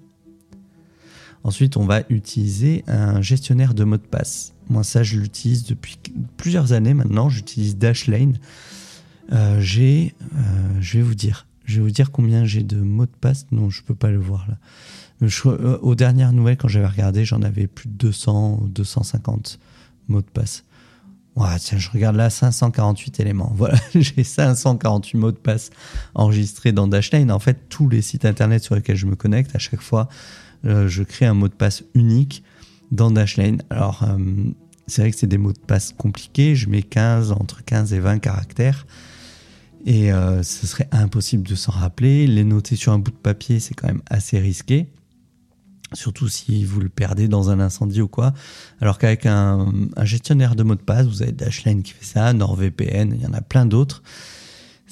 Ensuite, 1.45 1.77
on 1.77 1.85
va 1.85 2.03
utiliser 2.09 2.85
un 2.87 3.21
gestionnaire 3.21 3.75
de 3.75 3.85
mots 3.85 3.99
de 3.99 4.03
passe. 4.03 4.55
Moi, 4.71 4.83
ça, 4.83 5.03
je 5.03 5.19
l'utilise 5.19 5.65
depuis 5.65 5.99
plusieurs 6.37 6.73
années 6.73 6.95
maintenant. 6.95 7.29
J'utilise 7.29 7.77
Dashlane. 7.77 8.39
j'ai, 9.59 10.15
je 10.81 10.99
vais 10.99 11.03
vous 11.03 11.15
dire, 11.15 11.47
je 11.65 11.77
vais 11.77 11.83
vous 11.83 11.91
dire 11.91 12.11
combien 12.11 12.45
j'ai 12.45 12.63
de 12.63 12.81
mots 12.81 13.07
de 13.07 13.11
passe. 13.21 13.47
Non, 13.53 13.71
je 13.71 13.83
peux 13.83 13.95
pas 13.95 14.11
le 14.11 14.19
voir 14.19 14.47
là. 14.49 15.79
aux 15.83 15.95
dernières 15.95 16.33
nouvelles, 16.33 16.57
quand 16.57 16.69
j'avais 16.69 16.87
regardé, 16.87 17.25
j'en 17.25 17.43
avais 17.43 17.67
plus 17.67 17.89
de 17.89 17.95
200, 17.95 18.69
250 18.69 19.59
mots 20.09 20.23
de 20.23 20.27
passe. 20.27 20.65
Tiens, 21.59 21.79
je 21.79 21.91
regarde 21.91 22.17
là, 22.17 22.31
548 22.31 23.21
éléments. 23.21 23.53
Voilà, 23.57 23.79
j'ai 23.95 24.25
548 24.25 25.19
mots 25.19 25.33
de 25.33 25.37
passe 25.37 25.71
enregistrés 26.15 26.73
dans 26.73 26.87
Dashlane. 26.87 27.31
En 27.31 27.39
fait, 27.39 27.69
tous 27.69 27.89
les 27.89 28.03
sites 28.03 28.25
internet 28.25 28.63
sur 28.63 28.75
lesquels 28.75 28.97
je 28.97 29.07
me 29.07 29.17
connecte, 29.17 29.55
à 29.57 29.59
chaque 29.59 29.81
fois, 29.81 30.09
euh, 30.09 30.44
je 30.65 31.03
crée 31.03 31.27
un 31.27 31.35
mot 31.35 31.49
de 31.49 31.55
passe 31.55 31.85
unique 31.95 32.43
dans 32.91 33.11
Dashlane. 33.11 33.63
Alors, 33.71 34.03
euh, 34.03 34.19
c'est 34.87 35.03
vrai 35.03 35.11
que 35.11 35.17
c'est 35.17 35.27
des 35.27 35.39
mots 35.39 35.53
de 35.53 35.59
passe 35.59 35.93
compliqués. 35.97 36.55
Je 36.55 36.69
mets 36.69 36.83
15, 36.83 37.33
entre 37.33 37.65
15 37.65 37.93
et 37.93 38.01
20 38.01 38.19
caractères. 38.19 38.87
Et 39.87 40.13
euh, 40.13 40.43
ce 40.43 40.67
serait 40.67 40.89
impossible 40.93 41.47
de 41.47 41.55
s'en 41.55 41.73
rappeler. 41.73 42.27
Les 42.27 42.45
noter 42.45 42.77
sur 42.77 42.93
un 42.93 42.99
bout 42.99 43.11
de 43.11 43.17
papier, 43.17 43.61
c'est 43.61 43.75
quand 43.75 43.89
même 43.89 44.03
assez 44.09 44.39
risqué 44.39 44.89
surtout 45.93 46.27
si 46.27 46.65
vous 46.65 46.81
le 46.81 46.89
perdez 46.89 47.29
dans 47.29 47.51
un 47.51 47.61
incendie 47.61 48.01
ou 48.01 48.09
quoi. 48.09 48.35
Alors 48.81 48.99
qu'avec 48.99 49.27
un, 49.27 49.73
gestionnaire 50.03 50.57
de 50.57 50.65
mots 50.65 50.75
de 50.75 50.81
passe, 50.81 51.07
vous 51.07 51.23
avez 51.23 51.31
Dashlane 51.31 51.85
qui 51.85 51.93
fait 51.93 52.05
ça, 52.05 52.33
NordVPN, 52.33 53.15
il 53.15 53.23
y 53.23 53.27
en 53.27 53.33
a 53.33 53.41
plein 53.41 53.65
d'autres. 53.65 54.03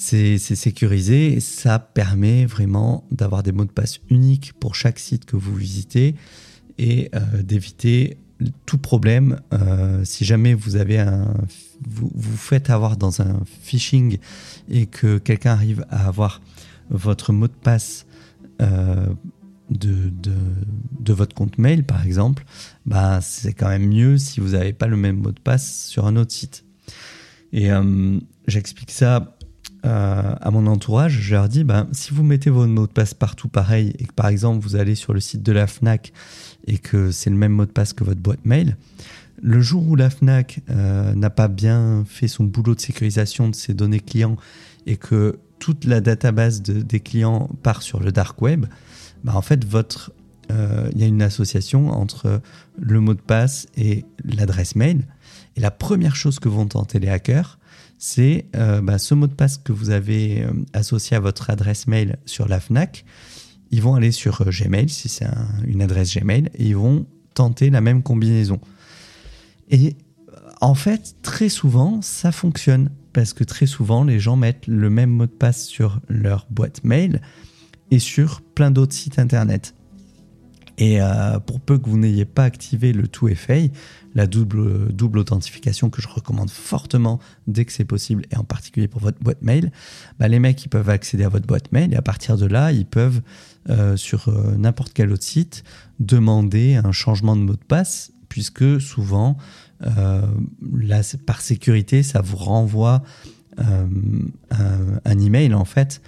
C'est 0.05 0.37
sécurisé 0.39 1.39
ça 1.39 1.79
permet 1.79 2.45
vraiment 2.45 3.07
d'avoir 3.13 3.45
des 3.45 3.53
mots 3.53 3.65
de 3.65 3.71
passe 3.71 4.01
uniques 4.11 4.53
pour 4.55 4.75
chaque 4.75 4.99
site 4.99 5.27
que 5.27 5.37
vous 5.37 5.55
visitez 5.55 6.17
et 6.77 7.09
euh, 7.15 7.21
d'éviter 7.45 8.17
tout 8.67 8.79
problème. 8.79 9.41
Euh, 9.53 10.05
si 10.05 10.25
jamais 10.25 10.55
vous 10.55 10.75
avez 10.75 10.99
un, 10.99 11.33
vous, 11.87 12.11
vous 12.17 12.37
faites 12.37 12.69
avoir 12.69 12.97
dans 12.97 13.23
un 13.23 13.43
phishing 13.63 14.19
et 14.69 14.87
que 14.87 15.19
quelqu'un 15.19 15.53
arrive 15.53 15.87
à 15.89 16.09
avoir 16.09 16.43
votre 16.91 17.33
mot 17.33 17.47
de 17.47 17.53
passe 17.53 18.05
euh, 18.61 19.07
de, 19.71 20.13
de, 20.99 21.13
votre 21.13 21.35
compte 21.35 21.59
mail, 21.59 21.85
par 21.85 22.05
exemple, 22.05 22.45
bah, 22.87 23.21
c'est 23.23 23.53
quand 23.53 23.69
même 23.69 23.87
mieux 23.87 24.19
si 24.19 24.41
vous 24.41 24.51
n'avez 24.51 24.73
pas 24.73 24.89
le 24.89 24.97
même 24.97 25.19
mot 25.19 25.31
de 25.31 25.41
passe 25.41 25.87
sur 25.87 26.07
un 26.07 26.17
autre 26.17 26.33
site. 26.33 26.65
Et 27.53 27.69
j'explique 28.49 28.91
ça 28.91 29.37
euh, 29.85 30.35
à 30.41 30.51
mon 30.51 30.67
entourage. 30.67 31.19
Je 31.21 31.35
leur 31.35 31.49
dis, 31.49 31.65
bah, 31.65 31.87
si 31.93 32.13
vous 32.13 32.23
mettez 32.23 32.51
votre 32.51 32.71
mot 32.71 32.87
de 32.87 32.93
passe 32.93 33.15
partout 33.15 33.49
pareil, 33.49 33.93
et 33.99 34.05
que 34.05 34.13
par 34.13 34.29
exemple 34.29 34.63
vous 34.63 34.77
allez 34.77 34.95
sur 34.95 35.13
le 35.13 35.21
site 35.21 35.43
de 35.43 35.53
la 35.53 35.67
FNAC 35.67 36.13
et 36.67 36.79
que 36.79 37.11
c'est 37.11 37.31
le 37.31 37.37
même 37.37 37.53
mot 37.53 37.67
de 37.67 37.71
passe 37.71 37.93
que 37.93 38.05
votre 38.05 38.21
boîte 38.21 38.45
mail, 38.45 38.77
le 39.43 39.61
jour 39.61 39.89
où 39.89 39.97
la 39.97 40.09
FNAC 40.09 40.61
euh, 40.71 41.15
n'a 41.15 41.31
pas 41.31 41.49
bien 41.49 42.05
fait 42.07 42.29
son 42.29 42.45
boulot 42.45 42.77
de 42.77 42.81
sécurisation 42.81 43.49
de 43.49 43.55
ses 43.57 43.75
données 43.75 43.99
clients 44.01 44.37
et 44.87 44.97
que 44.97 45.39
toute 45.59 45.85
la 45.85 46.01
database 46.01 46.63
des 46.63 47.01
clients 47.01 47.51
part 47.63 47.83
sur 47.83 48.01
le 48.01 48.13
dark 48.13 48.41
web, 48.41 48.67
bah, 49.25 49.33
en 49.35 49.43
fait, 49.43 49.67
euh, 50.51 50.91
il 50.93 51.01
y 51.01 51.05
a 51.05 51.07
une 51.07 51.23
association 51.23 51.91
entre 51.91 52.41
le 52.81 53.01
mot 53.01 53.15
de 53.15 53.21
passe 53.21 53.67
et 53.77 54.05
l'adresse 54.25 54.77
mail. 54.77 55.07
Et 55.57 55.61
la 55.61 55.71
première 55.71 56.17
chose 56.17 56.39
que 56.39 56.49
vont 56.49 56.67
tenter 56.67 56.99
les 56.99 57.09
hackers, 57.09 57.59
c'est 58.05 58.47
euh, 58.57 58.81
bah, 58.81 58.99
ce 58.99 59.15
mot 59.15 59.29
de 59.29 59.33
passe 59.33 59.59
que 59.59 59.71
vous 59.71 59.91
avez 59.91 60.43
euh, 60.43 60.51
associé 60.73 61.17
à 61.17 61.21
votre 61.21 61.51
adresse 61.51 61.87
mail 61.87 62.17
sur 62.27 62.49
la 62.49 62.59
FNAC. 62.59 63.05
Ils 63.71 63.81
vont 63.81 63.95
aller 63.95 64.11
sur 64.11 64.45
Gmail, 64.45 64.89
si 64.89 65.09
c'est 65.09 65.29
une 65.65 65.83
adresse 65.83 66.13
Gmail, 66.17 66.51
et 66.57 66.67
ils 66.67 66.77
vont 66.77 67.07
tenter 67.35 67.71
la 67.71 67.81
même 67.81 68.03
combinaison. 68.03 68.59
Et 69.71 69.95
en 70.61 70.75
fait, 70.75 71.15
très 71.23 71.49
souvent, 71.49 72.03
ça 72.03 72.33
fonctionne. 72.33 72.91
Parce 73.13 73.33
que 73.33 73.45
très 73.45 73.67
souvent, 73.67 74.03
les 74.03 74.19
gens 74.19 74.35
mettent 74.35 74.67
le 74.67 74.91
même 74.91 75.11
mot 75.11 75.27
de 75.27 75.31
passe 75.31 75.65
sur 75.67 76.01
leur 76.09 76.49
boîte 76.51 76.83
mail 76.83 77.21
et 77.93 78.01
sur 78.01 78.41
plein 78.41 78.73
d'autres 78.73 78.95
sites 78.95 79.21
internet. 79.21 79.77
Et 80.83 81.01
euh, 81.01 81.39
pour 81.39 81.61
peu 81.61 81.79
que 81.79 81.89
vous 81.89 81.97
n'ayez 81.97 82.25
pas 82.25 82.43
activé 82.43 82.93
le 82.93 83.05
2FA, 83.05 83.71
la 84.17 84.27
double, 84.27 84.93
double 84.93 85.21
authentification 85.21 85.91
que 85.91 86.03
je 86.03 86.09
recommande 86.09 86.51
fortement 86.51 87.21
dès 87.47 87.65
que 87.65 87.71
c'est 87.71 87.85
possible, 87.85 88.25
et 88.33 88.37
en 88.37 88.43
particulier 88.43 88.89
pour 88.89 89.01
votre 89.01 89.21
boîte 89.21 89.43
mail, 89.43 89.71
bah 90.19 90.27
les 90.27 90.41
mecs 90.41 90.69
peuvent 90.69 90.91
accéder 90.91 91.23
à 91.23 91.29
votre 91.29 91.47
boîte 91.47 91.71
mail 91.71 91.93
et 91.93 91.97
à 91.97 92.03
partir 92.03 92.37
de 92.37 92.47
là, 92.47 92.73
ils 92.73 92.85
peuvent 92.85 93.23
euh, 93.71 93.97
sur 93.97 94.29
euh, 94.29 94.57
n'importe 94.57 94.93
quel 94.93 95.13
autre 95.13 95.23
site 95.23 95.63
demander 96.01 96.75
un 96.75 96.91
changement 96.91 97.37
de 97.37 97.43
mot 97.43 97.53
de 97.53 97.65
passe, 97.65 98.11
puisque 98.29 98.81
souvent, 98.81 99.37
par 101.27 101.41
sécurité, 101.41 102.03
ça 102.03 102.23
vous 102.23 102.39
renvoie 102.39 103.05
un, 103.57 103.89
un, 105.05 105.19
email 105.19 105.55
en 105.55 105.65
fait 105.65 106.01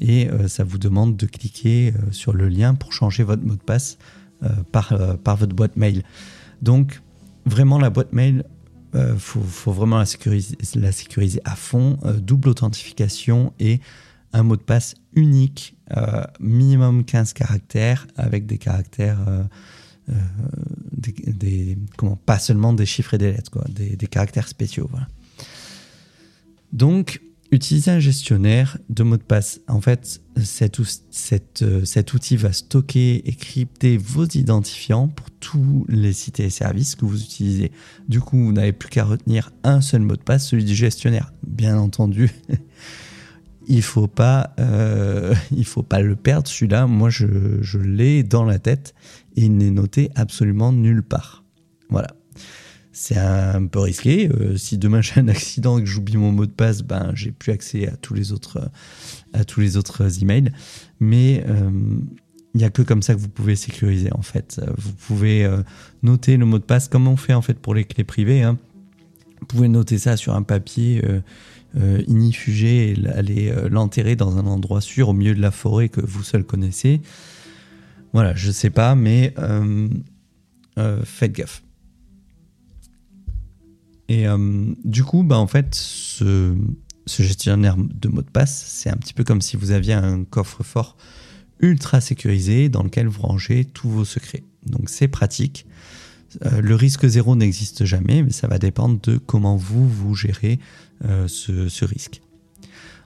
et 0.00 0.28
ça 0.48 0.64
vous 0.64 0.78
demande 0.78 1.16
de 1.16 1.26
cliquer 1.26 1.94
sur 2.10 2.32
le 2.32 2.48
lien 2.48 2.74
pour 2.74 2.92
changer 2.92 3.22
votre 3.22 3.44
mot 3.44 3.54
de 3.54 3.62
passe 3.62 3.96
par, 4.72 4.92
par 5.18 5.36
votre 5.36 5.54
boîte 5.54 5.76
mail. 5.76 6.02
Donc 6.62 7.00
vraiment 7.46 7.78
la 7.78 7.90
boîte 7.90 8.12
mail, 8.12 8.44
il 8.94 9.18
faut, 9.18 9.70
vraiment 9.70 9.98
la 9.98 10.06
sécuriser, 10.06 10.56
la 10.74 10.92
sécuriser 10.92 11.40
à 11.44 11.56
fond, 11.56 11.98
double 12.18 12.48
authentification 12.48 13.52
et 13.60 13.80
un 14.32 14.42
mot 14.42 14.56
de 14.56 14.62
passe 14.62 14.94
unique, 15.14 15.76
minimum 16.40 17.04
15 17.04 17.32
caractères 17.32 18.06
avec 18.16 18.46
des 18.46 18.58
caractères... 18.58 19.18
des, 20.92 21.76
comment, 21.96 22.16
pas 22.16 22.38
seulement 22.38 22.72
des 22.72 22.86
chiffres 22.86 23.14
et 23.14 23.18
des 23.18 23.32
lettres, 23.32 23.50
quoi, 23.50 23.64
des, 23.68 23.94
des 23.94 24.06
caractères 24.06 24.48
spéciaux. 24.48 24.88
Voilà. 24.90 25.06
Donc, 26.72 27.20
Utiliser 27.50 27.90
un 27.90 27.98
gestionnaire 27.98 28.76
de 28.90 29.02
mots 29.02 29.16
de 29.16 29.22
passe. 29.22 29.62
En 29.68 29.80
fait, 29.80 30.20
cet, 30.36 30.80
euh, 31.62 31.84
cet, 31.84 32.12
outil 32.12 32.36
va 32.36 32.52
stocker 32.52 33.26
et 33.26 33.32
crypter 33.32 33.96
vos 33.96 34.26
identifiants 34.26 35.08
pour 35.08 35.30
tous 35.30 35.86
les 35.88 36.12
sites 36.12 36.40
et 36.40 36.50
services 36.50 36.94
que 36.94 37.06
vous 37.06 37.22
utilisez. 37.22 37.72
Du 38.06 38.20
coup, 38.20 38.36
vous 38.36 38.52
n'avez 38.52 38.72
plus 38.72 38.90
qu'à 38.90 39.04
retenir 39.04 39.50
un 39.64 39.80
seul 39.80 40.02
mot 40.02 40.16
de 40.16 40.22
passe, 40.22 40.48
celui 40.48 40.64
du 40.64 40.74
gestionnaire. 40.74 41.32
Bien 41.46 41.78
entendu, 41.78 42.30
il 43.66 43.82
faut 43.82 44.10
euh, 44.20 45.34
faut 45.64 45.82
pas 45.82 46.00
le 46.00 46.16
perdre. 46.16 46.48
Celui-là, 46.48 46.86
moi, 46.86 47.08
je, 47.08 47.62
je 47.62 47.78
l'ai 47.78 48.24
dans 48.24 48.44
la 48.44 48.58
tête 48.58 48.94
et 49.36 49.44
il 49.44 49.56
n'est 49.56 49.70
noté 49.70 50.10
absolument 50.16 50.70
nulle 50.70 51.02
part. 51.02 51.44
Voilà 51.88 52.17
c'est 53.00 53.16
un 53.16 53.64
peu 53.66 53.78
risqué. 53.78 54.28
Euh, 54.28 54.56
si 54.56 54.76
demain 54.76 55.00
j'ai 55.00 55.20
un 55.20 55.28
accident 55.28 55.78
et 55.78 55.82
que 55.82 55.88
j'oublie 55.88 56.16
mon 56.16 56.32
mot 56.32 56.46
de 56.46 56.50
passe, 56.50 56.82
ben 56.82 57.12
j'ai 57.14 57.30
plus 57.30 57.52
accès 57.52 57.86
à 57.86 57.96
tous 57.96 58.12
les 58.12 58.32
autres 58.32 58.70
à 59.32 59.44
tous 59.44 59.60
les 59.60 59.76
autres 59.76 60.20
emails. 60.20 60.50
Mais 60.98 61.44
euh, 61.48 61.70
il 62.54 62.58
n'y 62.58 62.64
a 62.64 62.70
que 62.70 62.82
comme 62.82 63.02
ça 63.02 63.14
que 63.14 63.20
vous 63.20 63.28
pouvez 63.28 63.54
sécuriser 63.54 64.12
en 64.12 64.22
fait. 64.22 64.60
Vous 64.76 64.92
pouvez 64.92 65.44
euh, 65.44 65.62
noter 66.02 66.36
le 66.36 66.44
mot 66.44 66.58
de 66.58 66.64
passe 66.64 66.88
comme 66.88 67.06
on 67.06 67.16
fait 67.16 67.34
en 67.34 67.42
fait 67.42 67.54
pour 67.54 67.72
les 67.72 67.84
clés 67.84 68.02
privées. 68.02 68.42
Hein. 68.42 68.58
Vous 69.40 69.46
pouvez 69.46 69.68
noter 69.68 69.98
ça 69.98 70.16
sur 70.16 70.34
un 70.34 70.42
papier 70.42 71.00
inifugé 72.08 72.90
et 72.90 73.08
aller 73.10 73.54
l'enterrer 73.70 74.16
dans 74.16 74.36
un 74.36 74.46
endroit 74.46 74.80
sûr 74.80 75.10
au 75.10 75.12
milieu 75.12 75.36
de 75.36 75.40
la 75.40 75.52
forêt 75.52 75.88
que 75.88 76.00
vous 76.00 76.24
seul 76.24 76.42
connaissez. 76.42 77.00
Voilà, 78.12 78.34
je 78.34 78.50
sais 78.50 78.70
pas, 78.70 78.96
mais 78.96 79.32
faites 81.04 81.32
gaffe. 81.32 81.62
Et 84.08 84.26
euh, 84.26 84.72
du 84.84 85.04
coup, 85.04 85.22
bah, 85.22 85.38
en 85.38 85.46
fait, 85.46 85.74
ce, 85.74 86.54
gestionnaire 87.06 87.76
de 87.78 88.08
mots 88.08 88.22
de 88.22 88.30
passe, 88.30 88.64
c'est 88.66 88.90
un 88.90 88.96
petit 88.96 89.14
peu 89.14 89.24
comme 89.24 89.40
si 89.40 89.56
vous 89.56 89.70
aviez 89.70 89.94
un 89.94 90.24
coffre-fort 90.24 90.96
ultra 91.60 92.00
sécurisé 92.00 92.68
dans 92.68 92.82
lequel 92.82 93.06
vous 93.06 93.22
rangez 93.22 93.64
tous 93.64 93.88
vos 93.88 94.04
secrets. 94.04 94.44
Donc 94.66 94.88
c'est 94.88 95.08
pratique. 95.08 95.66
Euh, 96.44 96.60
le 96.60 96.74
risque 96.74 97.06
zéro 97.06 97.34
n'existe 97.34 97.84
jamais, 97.84 98.22
mais 98.22 98.30
ça 98.30 98.46
va 98.46 98.58
dépendre 98.58 99.00
de 99.00 99.16
comment 99.16 99.56
vous, 99.56 99.88
vous 99.88 100.14
gérez 100.14 100.58
euh, 101.04 101.26
ce 101.26 101.84
risque. 101.84 102.20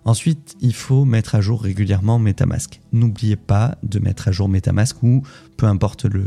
Ensuite, 0.04 0.56
il 0.60 0.74
faut 0.74 1.04
mettre 1.04 1.36
à 1.36 1.40
jour 1.40 1.62
régulièrement 1.62 2.18
MetaMask. 2.18 2.80
N'oubliez 2.92 3.36
pas 3.36 3.78
de 3.84 4.00
mettre 4.00 4.28
à 4.28 4.32
jour 4.32 4.48
MetaMask 4.48 5.00
ou 5.02 5.22
peu 5.56 5.66
importe 5.66 6.06
le, 6.06 6.24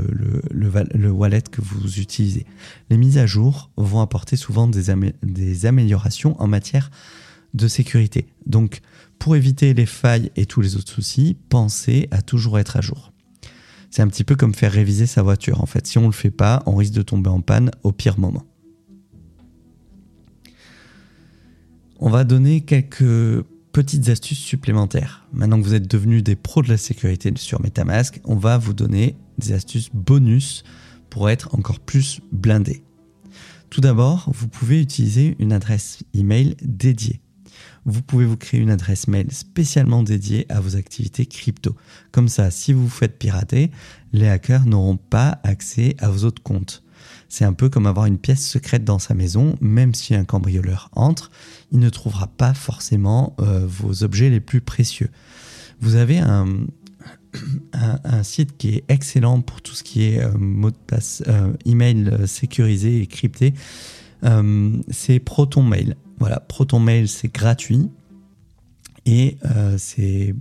le, 0.49 1.11
wallet 1.11 1.41
que 1.41 1.61
vous 1.61 1.99
utilisez. 1.99 2.45
Les 2.89 2.97
mises 2.97 3.17
à 3.17 3.25
jour 3.25 3.69
vont 3.75 3.99
apporter 3.99 4.37
souvent 4.37 4.67
des, 4.67 4.93
des 5.23 5.65
améliorations 5.65 6.41
en 6.41 6.47
matière 6.47 6.89
de 7.53 7.67
sécurité. 7.67 8.27
Donc, 8.45 8.79
pour 9.19 9.35
éviter 9.35 9.73
les 9.73 9.85
failles 9.85 10.31
et 10.37 10.45
tous 10.45 10.61
les 10.61 10.77
autres 10.77 10.91
soucis, 10.91 11.37
pensez 11.49 12.07
à 12.11 12.21
toujours 12.21 12.59
être 12.59 12.77
à 12.77 12.81
jour. 12.81 13.11
C'est 13.89 14.01
un 14.01 14.07
petit 14.07 14.23
peu 14.23 14.35
comme 14.35 14.53
faire 14.53 14.71
réviser 14.71 15.05
sa 15.05 15.21
voiture. 15.21 15.61
En 15.61 15.65
fait, 15.65 15.85
si 15.87 15.97
on 15.97 16.01
ne 16.01 16.07
le 16.07 16.13
fait 16.13 16.31
pas, 16.31 16.63
on 16.65 16.75
risque 16.75 16.93
de 16.93 17.01
tomber 17.01 17.29
en 17.29 17.41
panne 17.41 17.71
au 17.83 17.91
pire 17.91 18.19
moment. 18.19 18.43
On 21.99 22.09
va 22.09 22.25
donner 22.25 22.61
quelques 22.61 23.45
petites 23.75 24.07
astuces 24.07 24.39
supplémentaires. 24.39 25.27
Maintenant 25.33 25.59
que 25.59 25.65
vous 25.65 25.73
êtes 25.73 25.91
devenus 25.91 26.23
des 26.23 26.37
pros 26.37 26.61
de 26.61 26.69
la 26.69 26.77
sécurité 26.77 27.33
sur 27.35 27.61
MetaMask, 27.61 28.21
on 28.23 28.37
va 28.37 28.57
vous 28.57 28.71
donner 28.71 29.17
des 29.37 29.51
astuces 29.51 29.89
bonus 29.93 30.63
pour 31.09 31.29
être 31.29 31.53
encore 31.53 31.81
plus 31.81 32.21
blindé. 32.31 32.83
Tout 33.69 33.81
d'abord, 33.81 34.31
vous 34.33 34.47
pouvez 34.47 34.79
utiliser 34.79 35.35
une 35.39 35.51
adresse 35.51 36.03
email 36.13 36.55
dédiée. 36.61 37.19
vous 37.83 38.01
pouvez 38.01 38.23
vous 38.23 38.37
créer 38.37 38.61
une 38.61 38.69
adresse 38.69 39.09
mail 39.09 39.29
spécialement 39.33 40.03
dédiée 40.03 40.45
à 40.47 40.61
vos 40.61 40.77
activités 40.77 41.25
crypto. 41.25 41.75
Comme 42.13 42.29
ça, 42.29 42.51
si 42.51 42.71
vous 42.71 42.83
vous 42.83 42.89
faites 42.89 43.19
pirater, 43.19 43.71
les 44.13 44.29
hackers 44.29 44.65
n'auront 44.65 44.95
pas 44.95 45.41
accès 45.43 45.97
à 45.99 46.07
vos 46.07 46.23
autres 46.23 46.41
comptes. 46.41 46.84
C'est 47.37 47.43
un 47.43 47.51
peu 47.51 47.67
comme 47.67 47.85
avoir 47.85 48.05
une 48.05 48.17
pièce 48.17 48.47
secrète 48.47 48.85
dans 48.85 48.97
sa 48.97 49.13
maison, 49.13 49.57
même 49.59 49.93
si 49.93 50.15
un 50.15 50.23
cambrioleur 50.23 50.89
entre, 50.93 51.31
il 51.73 51.79
ne 51.79 51.89
trouvera 51.89 52.27
pas 52.27 52.53
forcément 52.53 53.35
euh, 53.41 53.65
vos 53.67 54.03
objets 54.03 54.29
les 54.29 54.39
plus 54.39 54.61
précieux. 54.61 55.09
Vous 55.81 55.95
avez 55.95 56.19
un, 56.19 56.47
site 58.23 58.55
qui 58.55 58.69
est 58.69 58.85
excellent 58.87 59.41
pour 59.41 59.61
tout 59.61 59.73
ce 59.75 59.83
qui 59.83 60.03
est 60.03 60.23
euh, 60.23 60.31
mot 60.37 60.71
de 60.71 60.77
passe, 60.77 61.23
euh, 61.27 61.51
email 61.65 62.09
sécurisé 62.25 63.01
et 63.01 63.05
crypté. 63.05 63.53
c'est 64.89 65.19
ProtonMail. 65.19 65.95
Voilà, 66.19 66.39
ProtonMail, 66.39 67.09
c'est 67.09 67.33
gratuit 67.33 67.89
et 69.05 69.39
c'est 69.77 70.33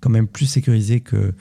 quand 0.00 0.10
même 0.10 0.28
plus 0.28 0.44
sécurisé 0.44 1.00
que, 1.00 1.32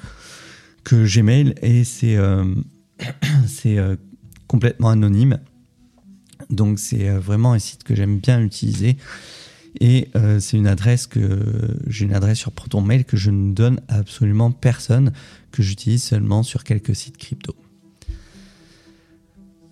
Gmail 0.89 1.55
et 1.61 1.83
c'est 1.83 2.17
complètement 4.53 4.89
anonyme. 4.89 5.39
Donc 6.51 6.77
c'est 6.77 7.09
euh, 7.09 7.19
vraiment 7.19 7.53
un 7.53 7.59
site 7.59 7.83
que 7.83 7.95
j'aime 7.95 8.19
bien 8.19 8.39
utiliser. 8.39 8.97
Et 9.79 10.09
euh, 10.15 10.39
c'est 10.39 10.57
une 10.57 10.67
adresse 10.67 11.07
que 11.07 11.39
j'ai 11.87 12.05
une 12.05 12.13
adresse 12.13 12.37
sur 12.37 12.51
ProtonMail 12.51 13.03
que 13.03 13.17
je 13.17 13.31
ne 13.31 13.51
donne 13.51 13.81
à 13.87 13.95
absolument 13.95 14.51
personne, 14.51 15.11
que 15.49 15.63
j'utilise 15.63 16.03
seulement 16.03 16.43
sur 16.43 16.63
quelques 16.63 16.95
sites 16.95 17.17
crypto. 17.17 17.55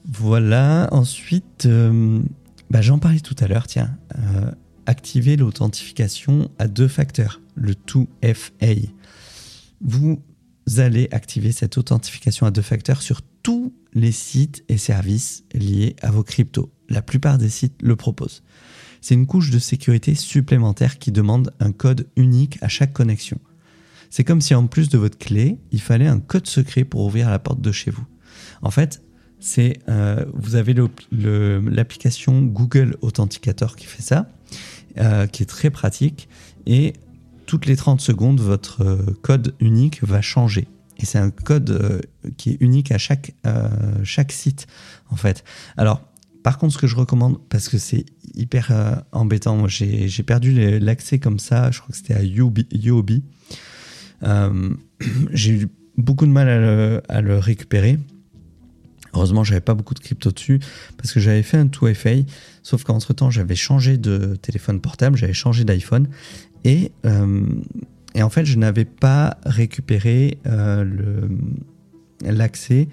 Voilà, 0.04 0.90
ensuite, 0.92 1.68
euh, 1.68 2.20
bah, 2.72 2.82
j'en 2.82 2.98
parlais 2.98 3.20
tout 3.20 3.36
à 3.40 3.48
l'heure, 3.48 3.68
tiens, 3.68 3.96
activer 4.88 5.38
l'authentification 5.38 6.50
à 6.58 6.68
deux 6.68 6.88
facteurs, 6.88 7.40
le 7.54 7.76
2FA. 7.76 8.90
Vous 9.80 10.20
allez 10.78 11.08
activer 11.12 11.52
cette 11.52 11.78
authentification 11.78 12.48
à 12.48 12.52
deux 12.52 12.64
facteurs 12.64 13.04
sur 13.04 13.22
tous 13.44 13.72
les 13.94 14.12
sites 14.12 14.64
et 14.70 14.78
services 14.78 15.44
liés 15.54 15.96
à 16.02 16.12
vos 16.12 16.24
cryptos. 16.24 16.72
La 16.90 17.02
plupart 17.02 17.38
des 17.38 17.50
sites 17.50 17.82
le 17.82 17.96
proposent. 17.96 18.44
C'est 19.02 19.16
une 19.16 19.26
couche 19.26 19.50
de 19.50 19.60
sécurité 19.60 20.14
supplémentaire 20.16 21.00
qui 21.00 21.12
demande 21.12 21.54
un 21.60 21.72
code 21.72 22.08
unique 22.16 22.58
à 22.62 22.68
chaque 22.68 22.94
connexion. 22.94 23.40
C'est 24.10 24.24
comme 24.24 24.42
si 24.42 24.54
en 24.54 24.68
plus 24.68 24.90
de 24.90 24.98
votre 24.98 25.18
clé, 25.18 25.58
il 25.72 25.82
fallait 25.82 26.08
un 26.08 26.20
code 26.20 26.48
secret 26.48 26.84
pour 26.84 27.06
ouvrir 27.06 27.30
la 27.30 27.40
porte 27.40 27.62
de 27.62 27.72
chez 27.72 27.92
vous. 27.92 28.06
En 28.62 28.70
fait, 28.70 29.02
c'est 29.40 29.80
euh, 29.90 30.26
vous 30.34 30.56
avez 30.56 30.76
l'application 31.12 32.44
Google 32.44 32.98
Authenticator 33.02 33.76
qui 33.76 33.86
fait 33.86 34.04
ça, 34.04 34.30
euh, 34.98 35.26
qui 35.28 35.44
est 35.44 35.48
très 35.48 35.72
pratique, 35.72 36.30
et 36.66 36.94
toutes 37.48 37.66
les 37.66 37.76
30 37.76 38.00
secondes, 38.00 38.40
votre 38.40 38.84
euh, 38.84 39.18
code 39.24 39.56
unique 39.60 40.04
va 40.04 40.22
changer. 40.22 40.68
Et 41.02 41.06
c'est 41.06 41.18
un 41.18 41.32
code 41.32 41.70
euh, 41.72 42.00
qui 42.38 42.52
est 42.52 42.58
unique 42.60 42.92
à 42.92 42.98
chaque, 42.98 43.34
euh, 43.46 43.70
chaque 44.04 44.32
site, 44.32 44.68
en 45.10 45.16
fait. 45.16 45.44
Alors, 45.78 46.02
par 46.44 46.58
contre, 46.58 46.74
ce 46.74 46.80
que 46.80 46.88
je 46.88 46.96
recommande, 46.96 47.40
parce 47.50 47.70
que 47.70 47.78
c'est 47.78 48.06
hyper 48.34 48.70
euh, 48.72 48.96
embêtant, 49.12 49.58
moi 49.58 49.68
j'ai 49.68 50.24
perdu 50.24 50.80
l'accès 50.80 51.20
comme 51.20 51.40
ça, 51.40 51.70
je 51.72 51.80
crois 51.80 51.92
que 51.92 51.98
c'était 51.98 52.16
à 52.16 52.24
UOB. 52.24 53.12
j'ai 55.32 55.52
eu 55.52 55.68
beaucoup 55.98 56.26
de 56.26 56.32
mal 56.32 57.02
à 57.10 57.22
le, 57.22 57.38
récupérer. 57.38 58.00
Heureusement, 59.14 59.44
j'avais 59.44 59.62
pas 59.62 59.74
beaucoup 59.74 59.94
de 59.94 60.00
crypto 60.00 60.32
dessus 60.32 60.60
parce 60.98 61.12
que 61.12 61.20
j'avais 61.20 61.44
fait 61.44 61.58
un 61.58 61.66
2FA, 61.66 62.26
sauf 62.64 62.84
qu'entre 62.84 63.14
temps, 63.14 63.30
j'avais 63.30 63.56
changé 63.56 63.98
de 63.98 64.36
téléphone 64.42 64.80
portable, 64.80 65.18
j'avais 65.18 65.34
changé 65.34 65.64
d'iPhone 65.66 66.08
et 66.64 66.92
et 68.16 68.24
en 68.24 68.30
fait, 68.30 68.46
je 68.46 68.58
n'avais 68.58 68.86
pas 68.86 69.38
récupéré 69.46 70.40
euh, 70.46 71.28
l'accès 72.22 72.88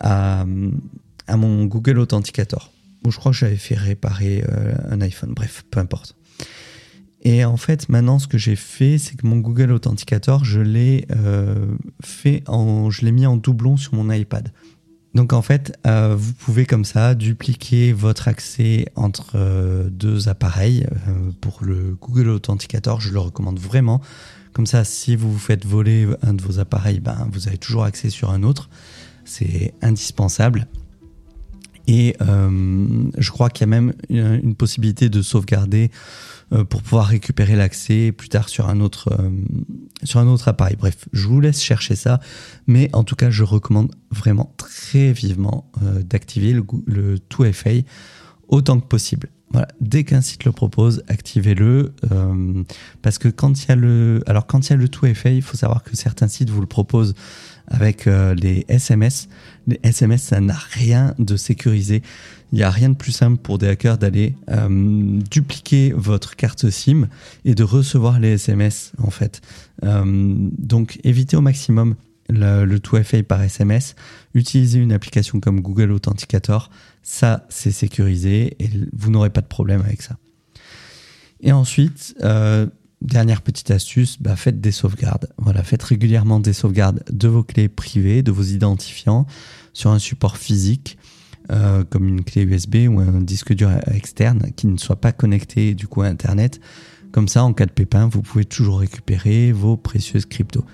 à, 0.00 0.44
mon 0.46 1.64
Google 1.66 1.98
Authenticator. 1.98 2.72
Je 3.08 3.16
crois 3.16 3.32
que 3.32 3.38
j'avais 3.38 3.56
fait 3.56 3.74
réparer 3.74 4.44
euh, 4.48 4.74
un 4.90 5.00
iPhone. 5.00 5.32
Bref, 5.34 5.64
peu 5.70 5.80
importe. 5.80 6.16
Et 7.22 7.44
en 7.44 7.56
fait, 7.56 7.88
maintenant, 7.88 8.18
ce 8.18 8.28
que 8.28 8.38
j'ai 8.38 8.56
fait, 8.56 8.98
c'est 8.98 9.16
que 9.16 9.26
mon 9.26 9.38
Google 9.38 9.72
Authenticator, 9.72 10.44
je 10.44 10.60
l'ai 10.60 11.06
euh, 11.16 11.74
je 12.22 13.04
l'ai 13.04 13.12
mis 13.12 13.26
en 13.26 13.36
doublon 13.36 13.76
sur 13.76 13.94
mon 13.94 14.10
iPad. 14.10 14.52
Donc 15.18 15.32
en 15.32 15.42
fait, 15.42 15.76
euh, 15.84 16.14
vous 16.16 16.32
pouvez 16.32 16.64
comme 16.64 16.84
ça 16.84 17.16
dupliquer 17.16 17.92
votre 17.92 18.28
accès 18.28 18.86
entre 18.94 19.32
euh, 19.34 19.88
deux 19.90 20.28
appareils. 20.28 20.86
Euh, 21.08 21.32
pour 21.40 21.58
le 21.62 21.96
Google 22.00 22.28
Authenticator, 22.28 23.00
je 23.00 23.12
le 23.12 23.18
recommande 23.18 23.58
vraiment. 23.58 24.00
Comme 24.52 24.66
ça, 24.66 24.84
si 24.84 25.16
vous 25.16 25.32
vous 25.32 25.38
faites 25.40 25.66
voler 25.66 26.06
un 26.22 26.34
de 26.34 26.42
vos 26.42 26.60
appareils, 26.60 27.00
ben, 27.00 27.26
vous 27.32 27.48
avez 27.48 27.58
toujours 27.58 27.82
accès 27.82 28.10
sur 28.10 28.30
un 28.30 28.44
autre. 28.44 28.70
C'est 29.24 29.74
indispensable. 29.82 30.68
Et 31.88 32.14
je 32.20 33.30
crois 33.30 33.48
qu'il 33.50 33.62
y 33.62 33.64
a 33.64 33.80
même 33.80 33.94
une 34.10 34.54
possibilité 34.54 35.08
de 35.08 35.22
sauvegarder 35.22 35.90
euh, 36.54 36.64
pour 36.64 36.82
pouvoir 36.82 37.04
récupérer 37.04 37.56
l'accès 37.56 38.10
plus 38.10 38.30
tard 38.30 38.48
sur 38.48 38.70
un 38.70 38.80
autre 38.80 39.12
euh, 39.12 39.28
sur 40.02 40.18
un 40.18 40.26
autre 40.26 40.48
appareil. 40.48 40.76
Bref, 40.76 41.06
je 41.12 41.26
vous 41.28 41.42
laisse 41.42 41.62
chercher 41.62 41.94
ça, 41.94 42.20
mais 42.66 42.88
en 42.94 43.04
tout 43.04 43.16
cas, 43.16 43.28
je 43.28 43.44
recommande 43.44 43.94
vraiment 44.10 44.54
très 44.56 45.12
vivement 45.12 45.70
euh, 45.82 46.02
d'activer 46.02 46.54
le, 46.54 46.64
le 46.86 47.16
2FA 47.16 47.84
autant 48.48 48.80
que 48.80 48.86
possible. 48.86 49.28
Voilà, 49.50 49.68
dès 49.82 50.04
qu'un 50.04 50.22
site 50.22 50.46
le 50.46 50.52
propose, 50.52 51.02
activez-le 51.08 51.92
parce 53.00 53.18
que 53.18 53.28
quand 53.28 53.64
il 53.64 53.68
y 53.68 53.72
a 53.72 53.76
le 53.76 54.22
alors 54.26 54.46
quand 54.46 54.68
il 54.68 54.70
y 54.70 54.72
a 54.74 54.76
le 54.76 54.86
2FA, 54.86 55.34
il 55.34 55.42
faut 55.42 55.56
savoir 55.56 55.82
que 55.82 55.96
certains 55.96 56.28
sites 56.28 56.50
vous 56.50 56.60
le 56.60 56.66
proposent 56.66 57.14
avec 57.66 58.04
les 58.06 58.66
SMS. 58.68 59.28
Les 59.68 59.78
SMS, 59.82 60.22
ça 60.22 60.40
n'a 60.40 60.58
rien 60.72 61.14
de 61.18 61.36
sécurisé. 61.36 62.02
Il 62.52 62.56
n'y 62.56 62.64
a 62.64 62.70
rien 62.70 62.88
de 62.88 62.96
plus 62.96 63.12
simple 63.12 63.36
pour 63.36 63.58
des 63.58 63.68
hackers 63.68 63.98
d'aller 63.98 64.34
euh, 64.50 65.20
dupliquer 65.30 65.92
votre 65.94 66.34
carte 66.34 66.70
SIM 66.70 67.08
et 67.44 67.54
de 67.54 67.62
recevoir 67.62 68.18
les 68.18 68.30
SMS 68.30 68.92
en 68.98 69.10
fait. 69.10 69.42
Euh, 69.84 70.34
donc 70.58 70.98
évitez 71.04 71.36
au 71.36 71.42
maximum 71.42 71.94
le, 72.30 72.64
le 72.64 72.78
2FA 72.78 73.22
par 73.22 73.42
SMS. 73.42 73.94
Utilisez 74.34 74.78
une 74.78 74.92
application 74.92 75.38
comme 75.38 75.60
Google 75.60 75.92
Authenticator. 75.92 76.70
Ça, 77.02 77.46
c'est 77.50 77.70
sécurisé 77.70 78.56
et 78.58 78.70
vous 78.94 79.10
n'aurez 79.10 79.30
pas 79.30 79.42
de 79.42 79.46
problème 79.46 79.82
avec 79.82 80.00
ça. 80.00 80.16
Et 81.40 81.52
ensuite, 81.52 82.14
euh, 82.22 82.66
dernière 83.02 83.42
petite 83.42 83.70
astuce, 83.70 84.20
bah, 84.20 84.36
faites 84.36 84.60
des 84.60 84.72
sauvegardes. 84.72 85.28
Voilà, 85.38 85.62
faites 85.62 85.82
régulièrement 85.82 86.40
des 86.40 86.52
sauvegardes 86.52 87.02
de 87.10 87.28
vos 87.28 87.44
clés 87.44 87.68
privées, 87.68 88.22
de 88.22 88.32
vos 88.32 88.42
identifiants 88.42 89.26
sur 89.72 89.90
un 89.90 89.98
support 89.98 90.36
physique. 90.36 90.98
Euh, 91.50 91.82
comme 91.88 92.06
une 92.06 92.24
clé 92.24 92.42
USB 92.42 92.76
ou 92.90 93.00
un 93.00 93.22
disque 93.22 93.54
dur 93.54 93.70
externe 93.90 94.50
qui 94.54 94.66
ne 94.66 94.76
soit 94.76 95.00
pas 95.00 95.12
connecté 95.12 95.72
du 95.72 95.86
coup 95.86 96.02
à 96.02 96.06
Internet. 96.06 96.60
Comme 97.10 97.26
ça, 97.26 97.42
en 97.42 97.54
cas 97.54 97.64
de 97.64 97.70
pépin, 97.70 98.06
vous 98.06 98.20
pouvez 98.20 98.44
toujours 98.44 98.80
récupérer 98.80 99.50
vos 99.50 99.78
précieuses 99.78 100.26
cryptos. 100.26 100.66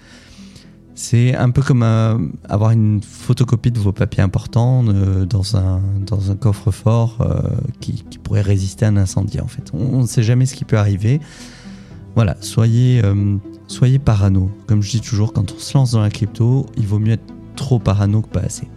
C'est 0.97 1.37
un 1.37 1.51
peu 1.51 1.63
comme 1.63 1.85
euh, 1.85 2.19
avoir 2.49 2.73
une 2.73 3.01
photocopie 3.03 3.71
de 3.71 3.79
vos 3.79 3.93
papiers 3.93 4.23
importants 4.25 4.85
euh, 4.89 5.25
dans, 5.25 5.57
un, 5.57 5.81
coffre-fort 6.41 7.25
qui, 7.79 8.05
qui, 8.11 8.19
pourrait 8.19 8.43
résister 8.43 8.85
à 8.85 8.89
un 8.89 8.97
incendie 8.97 9.41
en 9.41 9.47
fait. 9.47 9.71
On 9.75 10.03
ne 10.03 10.07
sait 10.09 10.25
jamais 10.25 10.47
ce 10.47 10.57
qui 10.57 10.65
peut 10.65 10.79
arriver. 10.79 11.21
Voilà, 12.15 12.37
soyez, 12.41 13.03
soyez 13.67 13.99
parano. 13.99 14.51
Comme 14.67 14.83
je 14.83 14.91
dis 14.91 15.01
toujours, 15.01 15.33
quand 15.33 15.53
on 15.53 15.59
se 15.59 15.77
lance 15.77 15.93
dans 15.93 16.01
la 16.01 16.11
crypto, 16.11 16.67
il 16.77 16.87
vaut 16.87 16.99
mieux 16.99 17.13
être 17.15 17.35
trop 17.57 17.79
parano 17.79 18.23
que 18.23 18.29
pas 18.29 18.41
assez. 18.41 18.69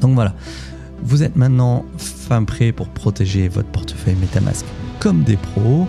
Donc 0.00 0.14
voilà, 0.14 0.34
vous 1.02 1.22
êtes 1.22 1.36
maintenant 1.36 1.84
fin 1.98 2.44
prêt 2.44 2.72
pour 2.72 2.88
protéger 2.88 3.48
votre 3.48 3.68
portefeuille 3.68 4.16
MetaMask 4.16 4.64
comme 5.00 5.22
des 5.22 5.36
pros. 5.36 5.86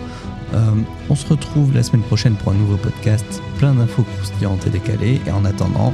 Euh, 0.54 0.70
on 1.10 1.14
se 1.14 1.26
retrouve 1.26 1.74
la 1.74 1.82
semaine 1.82 2.02
prochaine 2.02 2.34
pour 2.34 2.52
un 2.52 2.54
nouveau 2.54 2.76
podcast, 2.76 3.42
plein 3.58 3.74
d'infos 3.74 4.04
croustillantes 4.04 4.66
et 4.66 4.70
décalées. 4.70 5.20
Et 5.26 5.30
en 5.30 5.44
attendant, 5.44 5.92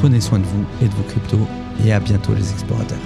prenez 0.00 0.20
soin 0.20 0.38
de 0.40 0.44
vous 0.44 0.64
et 0.82 0.88
de 0.88 0.94
vos 0.94 1.04
cryptos 1.04 1.46
et 1.84 1.92
à 1.92 2.00
bientôt 2.00 2.34
les 2.34 2.50
explorateurs. 2.50 2.98